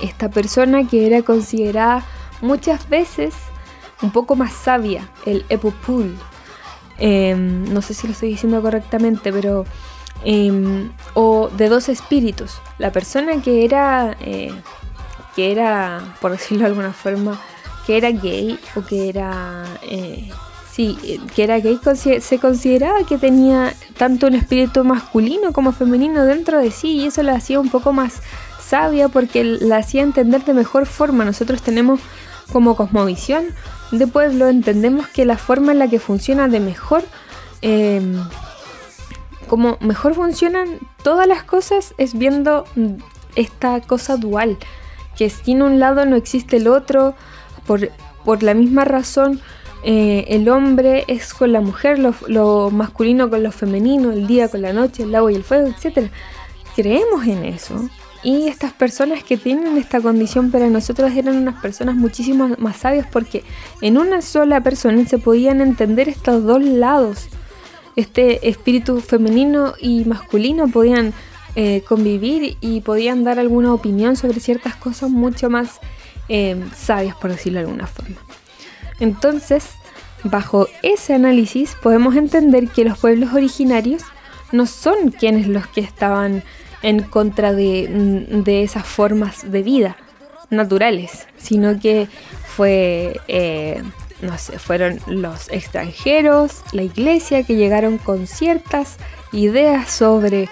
esta 0.00 0.30
persona 0.30 0.88
que 0.88 1.06
era 1.06 1.20
considerada 1.20 2.06
muchas 2.40 2.88
veces 2.88 3.34
un 4.02 4.10
poco 4.10 4.36
más 4.36 4.52
sabia, 4.52 5.08
el 5.26 5.44
Epupul. 5.48 6.16
Em, 6.98 7.72
no 7.72 7.82
sé 7.82 7.94
si 7.94 8.06
lo 8.06 8.12
estoy 8.12 8.30
diciendo 8.30 8.60
correctamente, 8.62 9.32
pero... 9.32 9.64
Em, 10.24 10.90
o 11.12 11.50
de 11.50 11.68
dos 11.68 11.88
espíritus. 11.88 12.58
La 12.78 12.92
persona 12.92 13.42
que 13.42 13.64
era, 13.64 14.16
eh, 14.20 14.54
que 15.36 15.52
era, 15.52 16.16
por 16.20 16.30
decirlo 16.32 16.60
de 16.60 16.70
alguna 16.70 16.92
forma, 16.92 17.38
que 17.86 17.98
era 17.98 18.10
gay 18.10 18.58
o 18.74 18.82
que 18.82 19.10
era 19.10 19.64
eh, 19.82 20.30
Sí, 20.74 20.98
eh, 21.04 21.20
que 21.36 21.44
era 21.44 21.60
gay, 21.60 21.78
se 22.20 22.38
consideraba 22.40 23.04
que 23.06 23.16
tenía 23.16 23.72
tanto 23.96 24.26
un 24.26 24.34
espíritu 24.34 24.82
masculino 24.82 25.52
como 25.52 25.70
femenino 25.70 26.24
dentro 26.24 26.58
de 26.58 26.72
sí 26.72 26.96
y 26.96 27.06
eso 27.06 27.22
la 27.22 27.34
hacía 27.34 27.60
un 27.60 27.70
poco 27.70 27.92
más 27.92 28.22
sabia 28.60 29.08
porque 29.08 29.44
la 29.44 29.76
hacía 29.76 30.02
entender 30.02 30.44
de 30.44 30.52
mejor 30.52 30.86
forma. 30.86 31.24
Nosotros 31.24 31.62
tenemos 31.62 32.00
como 32.52 32.76
cosmovisión 32.76 33.46
de 33.90 34.06
pueblo, 34.06 34.48
entendemos 34.48 35.06
que 35.08 35.24
la 35.24 35.36
forma 35.36 35.72
en 35.72 35.78
la 35.78 35.88
que 35.88 35.98
funciona 35.98 36.48
de 36.48 36.60
mejor, 36.60 37.04
em, 37.62 38.16
como 39.48 39.76
mejor 39.80 40.14
funcionan 40.14 40.78
todas 41.02 41.26
las 41.26 41.44
cosas 41.44 41.94
es 41.98 42.16
viendo 42.16 42.64
esta 43.36 43.80
cosa 43.80 44.16
dual, 44.16 44.58
que 45.16 45.30
sin 45.30 45.62
un 45.62 45.78
lado 45.78 46.06
no 46.06 46.16
existe 46.16 46.56
el 46.56 46.68
otro, 46.68 47.14
por, 47.66 47.90
por 48.24 48.42
la 48.42 48.54
misma 48.54 48.84
razón 48.84 49.40
eh, 49.86 50.24
el 50.28 50.48
hombre 50.48 51.04
es 51.08 51.34
con 51.34 51.52
la 51.52 51.60
mujer, 51.60 51.98
lo, 51.98 52.70
masculino 52.70 53.28
con 53.28 53.42
lo 53.42 53.52
femenino, 53.52 54.12
el 54.12 54.26
día 54.26 54.48
con 54.48 54.62
la 54.62 54.72
noche, 54.72 55.02
el 55.02 55.14
agua 55.14 55.30
y 55.30 55.34
el 55.34 55.44
fuego, 55.44 55.68
etc. 55.68 56.10
Creemos 56.74 57.26
en 57.26 57.44
eso 57.44 57.90
y 58.24 58.48
estas 58.48 58.72
personas 58.72 59.22
que 59.22 59.36
tienen 59.36 59.76
esta 59.76 60.00
condición 60.00 60.50
para 60.50 60.68
nosotros 60.70 61.12
eran 61.12 61.36
unas 61.36 61.60
personas 61.60 61.94
muchísimo 61.94 62.48
más 62.58 62.78
sabias 62.78 63.06
porque 63.12 63.44
en 63.82 63.98
una 63.98 64.22
sola 64.22 64.62
persona 64.62 65.06
se 65.06 65.18
podían 65.18 65.60
entender 65.60 66.08
estos 66.08 66.42
dos 66.42 66.64
lados. 66.64 67.28
Este 67.96 68.48
espíritu 68.48 69.00
femenino 69.00 69.74
y 69.78 70.06
masculino 70.06 70.68
podían 70.68 71.12
eh, 71.54 71.82
convivir 71.86 72.56
y 72.60 72.80
podían 72.80 73.24
dar 73.24 73.38
alguna 73.38 73.74
opinión 73.74 74.16
sobre 74.16 74.40
ciertas 74.40 74.74
cosas 74.74 75.10
mucho 75.10 75.50
más 75.50 75.78
eh, 76.30 76.56
sabias, 76.74 77.14
por 77.16 77.30
decirlo 77.30 77.58
de 77.60 77.66
alguna 77.66 77.86
forma. 77.86 78.16
Entonces, 79.00 79.66
bajo 80.24 80.66
ese 80.82 81.12
análisis 81.12 81.76
podemos 81.82 82.16
entender 82.16 82.68
que 82.68 82.84
los 82.84 82.98
pueblos 82.98 83.34
originarios 83.34 84.02
no 84.50 84.64
son 84.64 85.10
quienes 85.10 85.46
los 85.46 85.66
que 85.66 85.82
estaban 85.82 86.42
en 86.84 87.02
contra 87.02 87.54
de, 87.54 88.62
esas 88.62 88.86
formas 88.86 89.50
de 89.50 89.62
vida 89.62 89.96
naturales, 90.50 91.26
sino 91.38 91.80
que 91.80 92.08
fue, 92.46 93.20
eh, 93.26 93.82
no 94.20 94.36
sé, 94.36 94.58
fueron 94.58 95.00
los 95.06 95.50
extranjeros, 95.50 96.62
la 96.72 96.82
iglesia 96.82 97.42
que 97.42 97.56
llegaron 97.56 97.96
con 97.96 98.26
ciertas 98.26 98.98
ideas 99.32 99.90
sobre 99.90 100.50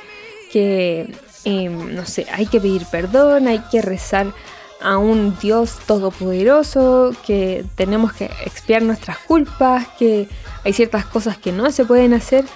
que, 0.50 1.14
em, 1.44 1.94
no 1.94 2.06
sé, 2.06 2.26
hay 2.32 2.46
que 2.46 2.60
pedir 2.62 2.86
perdón, 2.90 3.46
hay 3.46 3.60
que 3.70 3.82
rezar 3.82 4.32
a 4.80 4.96
un 4.96 5.36
Dios 5.38 5.80
todopoderoso, 5.86 7.14
que 7.26 7.62
tenemos 7.74 8.14
que 8.14 8.24
expiar 8.46 8.80
nuestras 8.80 9.18
culpas, 9.18 9.86
que 9.98 10.28
hay 10.64 10.72
ciertas 10.72 11.04
cosas 11.04 11.36
que 11.36 11.52
no 11.52 11.70
se 11.70 11.84
pueden 11.84 12.14
hacer 12.14 12.46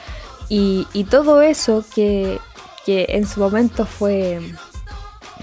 y 0.49 1.05
todo 1.11 1.43
eso 1.43 1.85
que 1.95 2.39
que 2.87 3.07
en 3.09 3.27
su 3.27 3.41
momento 3.41 3.85
fue 3.85 4.41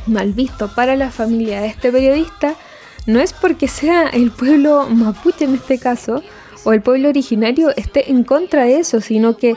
mal 0.07 0.31
visto 0.31 0.73
para 0.73 0.95
la 0.95 1.11
familia 1.11 1.61
de 1.61 1.67
este 1.67 1.91
periodista, 1.91 2.55
no 3.05 3.19
es 3.19 3.33
porque 3.33 3.67
sea 3.67 4.07
el 4.07 4.31
pueblo 4.31 4.87
mapuche 4.89 5.43
en 5.43 5.55
este 5.55 5.77
caso, 5.77 6.23
o 6.63 6.71
el 6.71 6.81
pueblo 6.81 7.09
originario 7.09 7.75
esté 7.75 8.09
en 8.09 8.23
contra 8.23 8.63
de 8.63 8.79
eso, 8.79 9.01
sino 9.01 9.35
que 9.35 9.55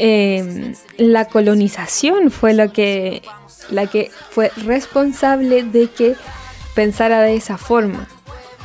em, 0.00 0.74
la 0.96 1.26
colonización 1.26 2.32
fue 2.32 2.52
la 2.52 2.68
que, 2.68 3.22
la 3.70 3.86
que 3.86 4.10
fue 4.30 4.50
responsable 4.56 5.62
de 5.62 5.88
que 5.88 6.16
pensara 6.74 7.22
de 7.22 7.36
esa 7.36 7.56
forma. 7.56 8.08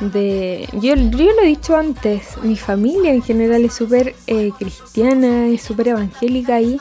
De, 0.00 0.68
yo, 0.72 0.94
yo 0.94 1.32
lo 1.32 1.42
he 1.42 1.46
dicho 1.46 1.76
antes, 1.76 2.36
mi 2.42 2.56
familia 2.56 3.12
en 3.12 3.22
general 3.22 3.64
es 3.64 3.74
súper 3.74 4.14
eh, 4.26 4.50
cristiana, 4.58 5.46
es 5.46 5.62
súper 5.62 5.88
evangélica 5.88 6.60
y 6.60 6.80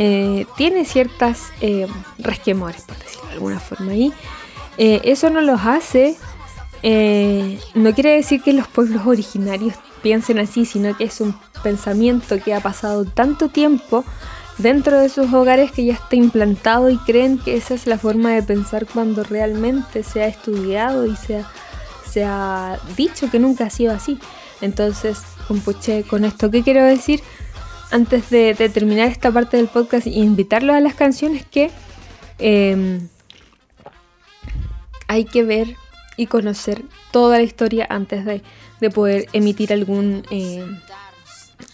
eh, 0.00 0.46
tiene 0.56 0.84
ciertas 0.84 1.52
eh, 1.60 1.88
resquemores, 2.18 2.82
por 2.82 2.96
decirlo 2.98 3.26
de 3.26 3.32
alguna 3.32 3.58
forma. 3.58 3.94
Y 3.94 4.12
eh, 4.78 5.00
eso 5.02 5.28
no 5.28 5.40
los 5.40 5.60
hace, 5.64 6.16
no 7.74 7.94
quiere 7.94 8.14
decir 8.14 8.40
que 8.40 8.52
los 8.52 8.68
pueblos 8.68 9.04
originarios 9.06 9.74
piensen 10.00 10.38
así, 10.38 10.66
sino 10.66 10.96
que 10.96 11.02
es 11.02 11.20
un 11.20 11.34
pensamiento 11.64 12.38
que 12.40 12.54
ha 12.54 12.60
pasado 12.60 13.06
tanto 13.06 13.48
tiempo 13.48 14.04
dentro 14.58 15.00
de 15.00 15.08
sus 15.08 15.32
hogares 15.32 15.72
que 15.72 15.84
ya 15.86 15.94
está 15.94 16.14
implantado 16.14 16.90
y 16.90 16.98
creen 16.98 17.38
que 17.38 17.56
esa 17.56 17.74
es 17.74 17.88
la 17.88 17.98
forma 17.98 18.30
de 18.30 18.44
pensar 18.44 18.86
cuando 18.86 19.24
realmente 19.24 20.04
se 20.04 20.22
ha 20.22 20.28
estudiado 20.28 21.06
y 21.06 21.16
se 21.16 21.38
ha, 21.38 21.50
se 22.08 22.24
ha 22.24 22.78
dicho 22.96 23.28
que 23.32 23.40
nunca 23.40 23.64
ha 23.64 23.70
sido 23.70 23.92
así. 23.92 24.20
Entonces, 24.60 25.18
con 26.08 26.24
esto, 26.24 26.50
¿qué 26.50 26.62
quiero 26.62 26.84
decir? 26.84 27.20
Antes 27.90 28.30
de, 28.30 28.54
terminar 28.72 29.08
esta 29.08 29.30
parte 29.30 29.56
del 29.56 29.68
podcast 29.68 30.06
e 30.06 30.10
invitarlos 30.10 30.76
a 30.76 30.80
las 30.80 30.94
canciones 30.94 31.44
que 31.46 31.70
em, 32.38 33.08
hay 35.06 35.24
que 35.24 35.42
ver 35.42 35.76
y 36.16 36.26
conocer 36.26 36.82
toda 37.10 37.38
la 37.38 37.44
historia 37.44 37.86
antes 37.88 38.24
de, 38.24 38.42
poder 38.90 39.26
emitir 39.32 39.72
algún, 39.72 40.22
em, 40.30 40.78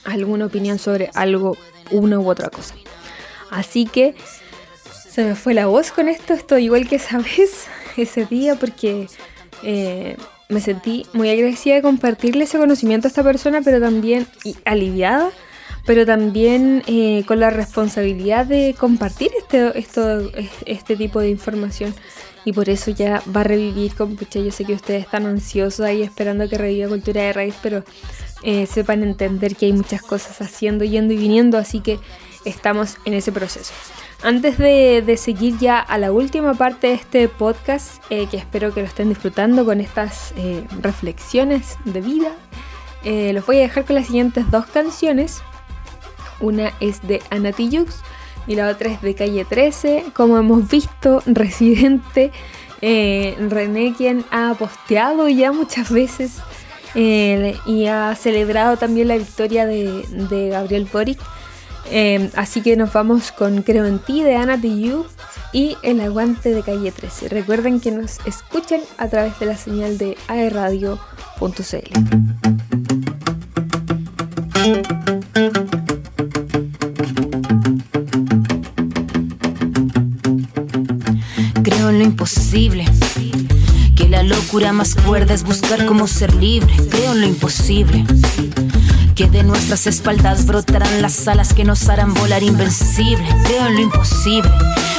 alguna 0.05 0.47
opinión 0.47 0.79
sobre 0.79 1.11
algo, 1.15 1.57
una 1.91 2.19
u 2.19 2.29
otra 2.29 2.49
cosa. 2.49 2.75
Así 3.51 3.85
que 3.85 4.15
se 5.09 5.25
me 5.25 5.35
fue 5.35 5.55
la 5.55 5.67
voz 5.67 5.91
con 5.93 6.09
esto, 6.09 6.33
estoy 6.33 6.65
igual 6.65 6.89
que 6.89 6.97
esa 6.97 7.19
vez, 7.37 7.67
ese 7.97 8.25
día, 8.27 8.55
porque 8.55 9.09
eh, 9.63 10.17
me 10.49 10.61
sentí 10.61 11.07
muy 11.13 11.29
agradecida 11.31 11.77
de 11.77 11.83
compartirle 11.83 12.45
ese 12.45 12.59
conocimiento 12.59 13.07
a 13.07 13.11
esta 13.11 13.23
persona, 13.23 13.61
pero 13.63 13.81
también 13.81 14.27
aliviada 14.65 15.31
pero 15.87 16.07
también 16.07 16.83
eh, 16.87 17.25
con 17.27 17.41
la 17.41 17.51
responsabilidad 17.51 18.47
de 18.47 18.75
compartir 18.79 19.31
este, 19.39 19.79
esto, 19.79 20.31
este 20.65 20.97
tipo 20.97 21.21
de 21.21 21.31
información. 21.31 21.95
Y 22.47 22.53
por 22.53 22.69
eso 22.69 22.91
ya 22.91 23.23
va 23.35 23.41
a 23.41 23.45
revivir 23.45 23.95
con 23.95 24.17
pucha. 24.17 24.39
Yo 24.39 24.51
sé 24.51 24.65
que 24.65 24.75
ustedes 24.75 25.05
están 25.05 25.25
ansiosos 25.25 25.81
ahí 25.81 26.03
esperando 26.03 26.49
que 26.49 26.59
reviva 26.59 26.89
Cultura 26.89 27.23
de 27.23 27.33
Raíz, 27.33 27.55
pero 27.63 27.85
eh, 28.43 28.67
sepan 28.67 29.03
entender 29.03 29.57
que 29.57 29.67
hay 29.67 29.73
muchas 29.73 30.03
cosas 30.03 30.43
haciendo, 30.43 30.85
yendo 30.85 31.15
y 31.15 31.17
viniendo, 31.17 31.57
así 31.57 31.81
que 31.81 31.99
estamos 32.45 32.99
en 33.07 33.15
ese 33.15 33.33
proceso. 33.33 33.73
Antes 34.23 34.59
de, 34.59 35.17
seguir 35.19 35.59
ya 35.59 35.79
a 35.79 35.97
la 35.99 36.13
última 36.13 36.55
parte 36.55 36.89
de 36.89 36.95
este 36.95 37.29
podcast, 37.29 38.03
eh, 38.11 38.27
que 38.31 38.37
espero 38.37 38.73
que 38.73 38.81
lo 38.81 38.87
estén 38.87 39.09
disfrutando 39.09 39.65
con 39.65 39.81
estas 39.81 40.35
reflexiones 40.81 41.77
de 41.85 42.01
vida, 42.01 42.33
los 43.33 43.45
voy 43.45 43.59
a 43.59 43.61
dejar 43.61 43.85
con 43.85 43.97
las 43.97 44.07
siguientes 44.07 44.51
dos 44.51 44.67
canciones. 44.67 45.43
Una 46.41 46.73
es 46.81 47.07
de 47.07 47.23
Anatillux 47.31 47.97
y 48.47 48.57
la 48.57 48.69
otra 48.69 48.91
es 48.91 49.01
de 49.03 49.15
Calle 49.15 49.45
13. 49.45 50.07
Como 50.15 50.37
hemos 50.39 50.69
visto, 50.69 51.23
Residente, 51.27 52.33
eh, 52.81 53.37
René 53.49 53.95
quien 53.97 54.25
ha 54.31 54.55
posteado 54.55 55.29
ya 55.29 55.53
muchas 55.53 55.91
veces 55.91 56.39
eh, 56.95 57.57
y 57.67 57.87
ha 57.87 58.15
celebrado 58.15 58.77
también 58.77 59.09
la 59.09 59.17
victoria 59.17 59.67
de, 59.67 60.49
Gabriel 60.51 60.89
Boric. 60.93 61.19
Eh, 61.91 62.31
así 62.35 62.63
que 62.63 62.77
nos 62.77 62.93
vamos 62.93 63.31
con 63.31 63.63
Creo 63.63 63.85
en 63.87 63.99
ti 63.99 64.23
de 64.23 64.37
Ana 64.37 64.59
y 65.53 65.77
El 65.83 66.01
Aguante 66.01 66.53
de 66.55 66.63
Calle 66.63 66.91
13. 66.93 67.29
Recuerden 67.29 67.81
que 67.81 67.91
nos 67.91 68.19
escuchen 68.27 68.81
a 68.99 69.09
través 69.09 69.39
de 69.39 69.47
la 69.47 69.57
señal 69.57 69.99
de 69.99 70.17
aerradio.cl. 70.29 70.99
imposible. 82.05 82.85
Que 83.97 84.09
la 84.09 84.23
locura 84.23 84.73
más 84.73 84.95
cuerda 84.95 85.35
es 85.35 85.45
buscar 85.45 85.87
cómo 85.87 86.07
ser 86.07 86.35
libre. 86.35 86.73
Creo 86.91 87.13
en 87.13 87.21
lo 87.23 87.27
imposible. 87.27 88.05
Que 89.15 89.27
de 89.29 89.43
nuestras 89.43 89.87
espaldas 89.87 90.47
brotarán 90.47 91.01
las 91.01 91.27
alas 91.27 91.55
que 91.55 91.65
nos 91.65 91.89
harán 91.89 92.13
volar 92.15 92.43
invencible. 92.43 93.27
Creo 93.45 93.67
en 93.67 93.75
lo 93.75 93.81
imposible. 93.81 94.51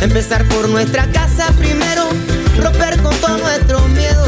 Empezar 0.00 0.44
por 0.44 0.68
nuestra 0.68 1.10
casa 1.10 1.52
primero, 1.58 2.08
romper 2.62 3.02
con 3.02 3.14
todo 3.16 3.36
nuestro 3.38 3.80
miedo. 3.88 4.24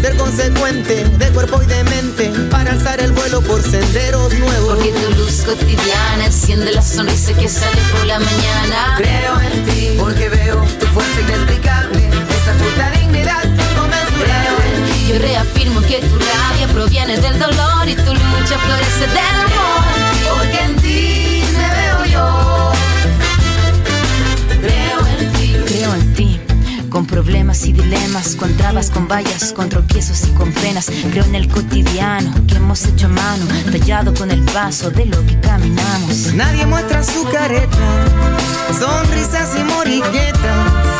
Ser 0.00 0.16
consecuente 0.16 1.04
de 1.04 1.28
cuerpo 1.28 1.62
y 1.62 1.66
de 1.66 1.84
mente 1.84 2.32
para 2.50 2.72
alzar 2.72 3.00
el 3.00 3.12
vuelo 3.12 3.40
por 3.42 3.62
senderos 3.62 4.34
nuevos. 4.34 4.74
Porque 4.74 4.90
tu 4.90 5.10
luz 5.12 5.42
cotidiana 5.42 6.26
enciende 6.26 6.72
la 6.72 6.82
sonrisa 6.82 7.32
que 7.34 7.48
sale 7.48 7.80
por 7.92 8.06
la 8.06 8.18
mañana. 8.18 8.94
Creo 8.96 9.40
en 9.40 9.64
ti 9.66 9.96
porque 9.98 10.28
veo 10.28 10.64
tu 10.80 10.86
fuerza 10.86 11.20
inexplicable, 11.20 12.08
esa 12.08 12.52
puta 12.54 12.90
dignidad 12.98 13.44
inconmensurable. 13.44 15.08
Yo 15.08 15.18
reafirmo 15.20 15.80
que 15.82 16.00
tu 16.00 16.18
rabia 16.18 16.66
proviene 16.72 17.18
del 17.18 17.38
dolor 17.38 17.88
y 17.88 17.94
tu 17.94 18.12
lucha 18.12 18.58
florece 18.58 19.06
del 19.06 19.18
amor. 19.18 19.91
Con 26.92 27.06
problemas 27.06 27.64
y 27.64 27.72
dilemas, 27.72 28.36
con 28.36 28.54
trabas, 28.56 28.90
con 28.90 29.08
vallas, 29.08 29.54
con 29.54 29.70
tropiezos 29.70 30.28
y 30.28 30.30
con 30.32 30.52
penas. 30.52 30.90
Creo 31.10 31.24
en 31.24 31.34
el 31.34 31.48
cotidiano 31.48 32.30
que 32.46 32.56
hemos 32.56 32.84
hecho 32.84 33.08
mano, 33.08 33.46
tallado 33.70 34.12
con 34.12 34.30
el 34.30 34.42
paso 34.42 34.90
de 34.90 35.06
lo 35.06 35.24
que 35.24 35.40
caminamos. 35.40 36.34
Nadie 36.34 36.66
muestra 36.66 37.02
su 37.02 37.24
careta, 37.24 37.78
sonrisas 38.78 39.58
y 39.58 39.64
moriquetas 39.64 40.92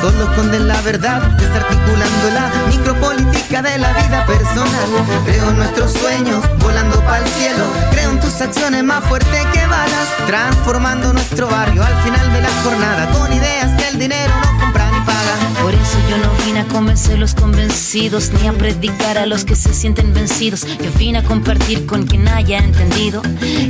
solo 0.00 0.24
esconden 0.24 0.68
la 0.68 0.80
verdad, 0.82 1.20
desarticulando 1.38 2.30
la 2.32 2.50
micropolítica 2.68 3.62
de 3.62 3.78
la 3.78 3.92
vida 3.92 4.24
personal. 4.26 4.88
Creo 5.24 5.50
en 5.50 5.56
nuestros 5.56 5.92
sueños, 5.92 6.44
volando 6.60 7.00
para 7.00 7.18
el 7.18 7.28
cielo. 7.28 7.64
Creo 7.92 8.10
en 8.10 8.20
tus 8.20 8.40
acciones 8.40 8.84
más 8.84 9.04
fuertes 9.04 9.46
que 9.52 9.66
balas, 9.66 10.08
transformando 10.26 11.12
nuestro 11.12 11.48
barrio 11.48 11.82
al 11.82 12.02
final 12.02 12.32
de 12.32 12.40
la 12.40 12.50
jornada 12.62 13.10
con 13.12 13.32
ideas 13.32 13.75
el 13.96 14.00
dinero 14.00 14.34
no 14.34 14.60
compra 14.60 14.90
ni 14.90 15.00
paga. 15.06 15.62
Por 15.62 15.74
eso 15.74 15.98
yo 16.10 16.18
no 16.18 16.30
vine 16.44 16.60
a 16.60 16.64
convencer 16.66 17.14
a 17.14 17.18
los 17.18 17.34
convencidos, 17.34 18.30
ni 18.30 18.46
a 18.46 18.52
predicar 18.52 19.16
a 19.16 19.26
los 19.26 19.44
que 19.44 19.56
se 19.56 19.72
sienten 19.72 20.12
vencidos. 20.12 20.66
Yo 20.82 20.90
vine 20.98 21.18
a 21.18 21.22
compartir 21.22 21.86
con 21.86 22.06
quien 22.06 22.28
haya 22.28 22.58
entendido 22.58 23.22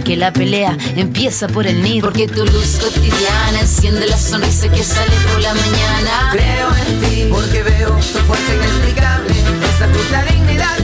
que 0.05 0.17
la 0.17 0.33
pelea 0.33 0.77
empieza 0.97 1.47
por 1.47 1.67
el 1.67 1.81
nido. 1.83 2.09
Porque 2.09 2.27
tu 2.27 2.45
luz 2.45 2.79
cotidiana 2.83 3.61
enciende 3.61 4.07
la 4.09 4.19
sonrisa 4.19 4.69
que 4.69 4.83
sale 4.83 5.13
por 5.31 5.41
la 5.41 5.55
mañana. 5.55 6.31
Creo 6.33 6.69
en 6.75 7.01
ti 7.01 7.29
porque 7.31 7.63
veo 7.63 7.91
tu 7.91 8.19
fuerza 8.27 8.55
inexplicable, 8.55 9.31
esa 9.31 9.87
puta 9.87 10.25
dignidad 10.25 10.77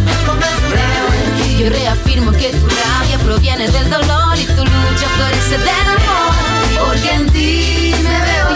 ti. 1.42 1.56
Yo 1.58 1.70
reafirmo 1.70 2.32
que 2.32 2.50
tu 2.50 2.68
rabia 2.68 3.18
proviene 3.24 3.68
del 3.68 3.90
dolor 3.90 4.38
y 4.38 4.44
tu 4.46 4.64
lucha 4.64 5.08
florece 5.16 5.58
del 5.58 5.68
amor. 5.68 6.86
Porque 6.86 7.10
en 7.10 7.30
ti 7.30 7.91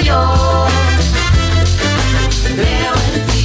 me 0.07 0.13
veo 0.13 0.15
yo. 0.15 0.67
Creo 2.55 2.93
en 3.15 3.27
ti. 3.27 3.36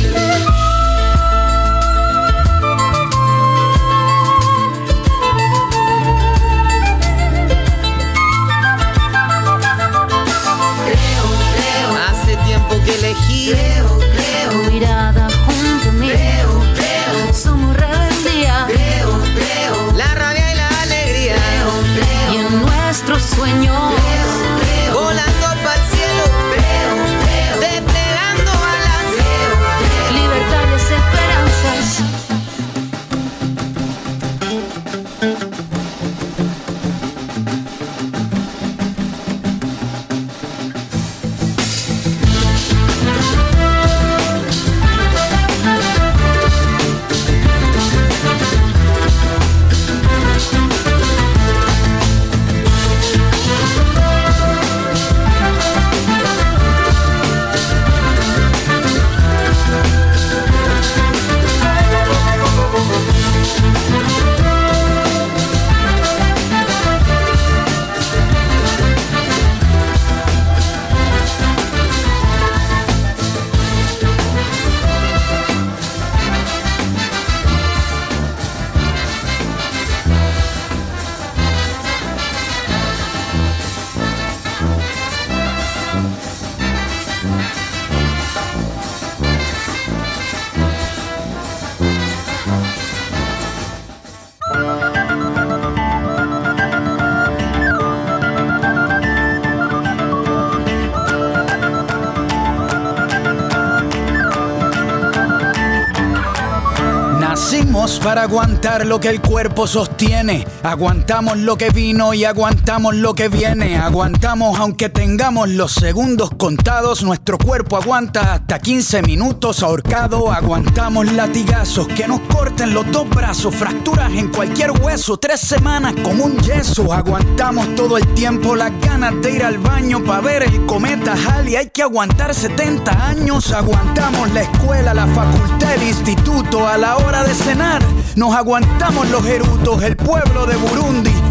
Aguantar 108.61 108.85
lo 108.85 108.99
que 108.99 109.09
el 109.09 109.21
cuerpo 109.21 109.65
sostiene. 109.65 110.45
Aguantamos 110.61 111.35
lo 111.37 111.57
que 111.57 111.71
vino 111.71 112.13
y 112.13 112.25
aguantamos 112.25 112.93
lo 112.93 113.15
que 113.15 113.27
viene. 113.27 113.75
Aguantamos 113.75 114.59
aunque 114.59 114.89
tengamos 114.89 115.49
los 115.49 115.71
segundos 115.71 116.29
contados. 116.37 117.01
Nuestro 117.01 117.39
cuerpo 117.39 117.75
aguanta 117.77 118.33
hasta 118.33 118.59
15 118.59 119.01
minutos 119.01 119.63
ahorcado. 119.63 120.31
Aguantamos 120.31 121.11
latigazos 121.11 121.87
que 121.87 122.07
nos 122.07 122.19
corten 122.61 122.73
los 122.73 122.91
dos 122.91 123.09
brazos. 123.09 123.55
Fracturas 123.55 124.11
en 124.11 124.27
cualquier 124.29 124.71
hueso. 124.71 125.17
Tres 125.17 125.39
semanas 125.39 125.93
como 126.03 126.25
un 126.25 126.37
yeso. 126.39 126.93
Aguantamos 126.93 127.75
todo 127.75 127.97
el 127.97 128.07
tiempo 128.13 128.55
las 128.55 128.71
ganas 128.81 129.13
de 129.21 129.31
ir 129.31 129.43
al 129.43 129.57
baño 129.57 130.03
para 130.03 130.21
ver 130.21 130.43
el 130.43 130.65
cometa 130.65 131.13
Halley. 131.13 131.55
Hay 131.55 131.69
que 131.69 131.81
aguantar 131.81 132.33
70 132.33 133.07
años. 133.07 133.51
Aguantamos 133.51 134.31
la 134.31 134.41
escuela, 134.41 134.93
la 134.93 135.07
facultad, 135.07 135.73
el 135.75 135.83
instituto 135.83 136.67
a 136.67 136.77
la 136.77 136.97
hora 136.97 137.23
de 137.23 137.33
cenar. 137.33 137.81
Nos 138.15 138.33
aguantamos 138.35 139.09
los 139.09 139.25
erutos, 139.25 139.81
el 139.83 139.95
pueblo 139.95 140.45
de 140.45 140.55
Burundi. 140.57 141.30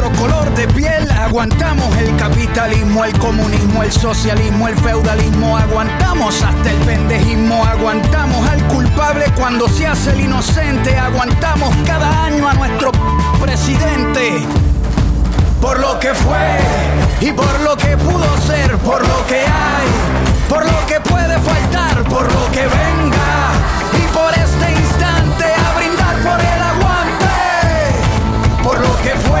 color 0.13 0.53
de 0.55 0.67
piel. 0.69 1.09
Aguantamos 1.11 1.95
el 1.97 2.15
capitalismo, 2.15 3.05
el 3.05 3.17
comunismo, 3.19 3.83
el 3.83 3.91
socialismo, 3.91 4.67
el 4.67 4.75
feudalismo. 4.77 5.57
Aguantamos 5.57 6.41
hasta 6.41 6.71
el 6.71 6.77
pendejismo. 6.77 7.63
Aguantamos 7.65 8.47
al 8.49 8.65
culpable 8.67 9.25
cuando 9.35 9.67
se 9.67 9.87
hace 9.87 10.11
el 10.11 10.21
inocente. 10.21 10.97
Aguantamos 10.97 11.75
cada 11.85 12.25
año 12.25 12.47
a 12.47 12.53
nuestro 12.53 12.91
presidente. 13.41 14.45
Por 15.61 15.79
lo 15.79 15.99
que 15.99 16.13
fue 16.13 16.57
y 17.21 17.31
por 17.31 17.59
lo 17.61 17.77
que 17.77 17.95
pudo 17.97 18.25
ser, 18.47 18.77
por 18.79 19.07
lo 19.07 19.27
que 19.27 19.41
hay, 19.41 19.87
por 20.49 20.65
lo 20.65 20.85
que 20.87 20.99
puede 21.01 21.37
faltar, 21.39 22.03
por 22.05 22.23
lo 22.23 22.51
que 22.51 22.61
venga 22.61 23.51
y 23.93 24.07
por 24.11 24.33
este 24.33 24.71
instante 24.71 25.45
a 25.45 25.77
brindar 25.77 26.15
por 26.23 26.39
el 26.39 26.61
aguante. 26.71 27.27
Por 28.63 28.79
lo 28.79 28.97
que 29.01 29.11
fue 29.27 29.40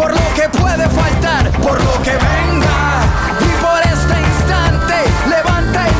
por 0.00 0.12
lo 0.12 0.34
que 0.34 0.48
puede 0.58 0.88
faltar, 0.88 1.50
por 1.60 1.78
lo 1.84 2.02
que 2.02 2.12
venga. 2.12 3.02
Y 3.38 3.50
por 3.60 3.80
este 3.82 4.18
instante 4.18 4.94
levanta 5.28 5.86
el 5.88 5.99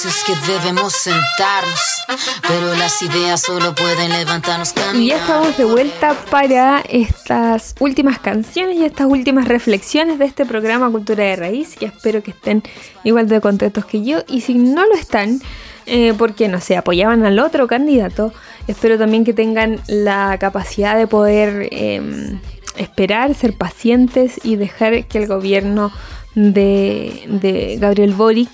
Dices 0.00 0.22
que 0.24 0.52
debemos 0.52 0.92
sentarnos, 0.92 2.04
pero 2.46 2.72
las 2.76 3.02
ideas 3.02 3.42
solo 3.42 3.74
pueden 3.74 4.12
levantarnos 4.12 4.70
Y 4.70 4.76
ya 4.76 4.86
caminar. 4.86 5.18
estamos 5.18 5.56
de 5.56 5.64
vuelta 5.64 6.14
para 6.30 6.84
estas 6.88 7.74
últimas 7.80 8.20
canciones 8.20 8.76
y 8.76 8.84
estas 8.84 9.08
últimas 9.08 9.48
reflexiones 9.48 10.20
de 10.20 10.26
este 10.26 10.46
programa 10.46 10.88
Cultura 10.88 11.24
de 11.24 11.34
Raíz. 11.34 11.74
Y 11.80 11.86
espero 11.86 12.22
que 12.22 12.30
estén 12.30 12.62
igual 13.02 13.26
de 13.26 13.40
contentos 13.40 13.86
que 13.86 14.04
yo. 14.04 14.20
Y 14.28 14.42
si 14.42 14.54
no 14.54 14.86
lo 14.86 14.94
están, 14.94 15.40
eh, 15.86 16.14
porque 16.16 16.46
no 16.46 16.60
sé, 16.60 16.76
apoyaban 16.76 17.24
al 17.24 17.40
otro 17.40 17.66
candidato, 17.66 18.32
espero 18.68 18.98
también 18.98 19.24
que 19.24 19.32
tengan 19.32 19.80
la 19.88 20.38
capacidad 20.38 20.96
de 20.96 21.08
poder 21.08 21.70
eh, 21.72 22.38
esperar, 22.76 23.34
ser 23.34 23.52
pacientes 23.54 24.38
y 24.44 24.54
dejar 24.54 25.06
que 25.06 25.18
el 25.18 25.26
gobierno 25.26 25.90
de, 26.36 27.24
de 27.26 27.78
Gabriel 27.80 28.14
Boric 28.14 28.50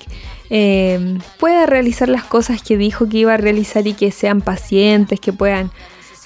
eh, 0.51 1.19
pueda 1.39 1.67
realizar 1.67 2.09
las 2.09 2.25
cosas 2.25 2.63
que 2.63 2.77
dijo 2.77 3.09
que 3.09 3.19
iba 3.19 3.35
a 3.35 3.39
realizar 3.39 3.87
y 3.87 3.95
que 3.95 4.11
sean 4.11 4.41
pacientes, 4.41 5.21
que 5.21 5.33
puedan 5.33 5.71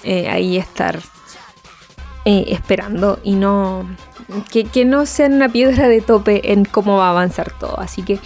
eh, 0.03 0.27
ahí 0.29 0.57
estar 0.57 0.99
eh, 2.25 2.45
esperando 2.49 3.19
y 3.23 3.33
no 3.33 3.87
que, 4.51 4.85
no 4.85 5.05
sean 5.05 5.33
una 5.33 5.49
piedra 5.49 5.87
de 5.87 6.01
tope 6.01 6.51
en 6.51 6.65
cómo 6.65 6.97
va 6.97 7.07
a 7.07 7.11
avanzar 7.11 7.51
todo. 7.57 7.79
Así 7.79 8.03
que 8.03 8.19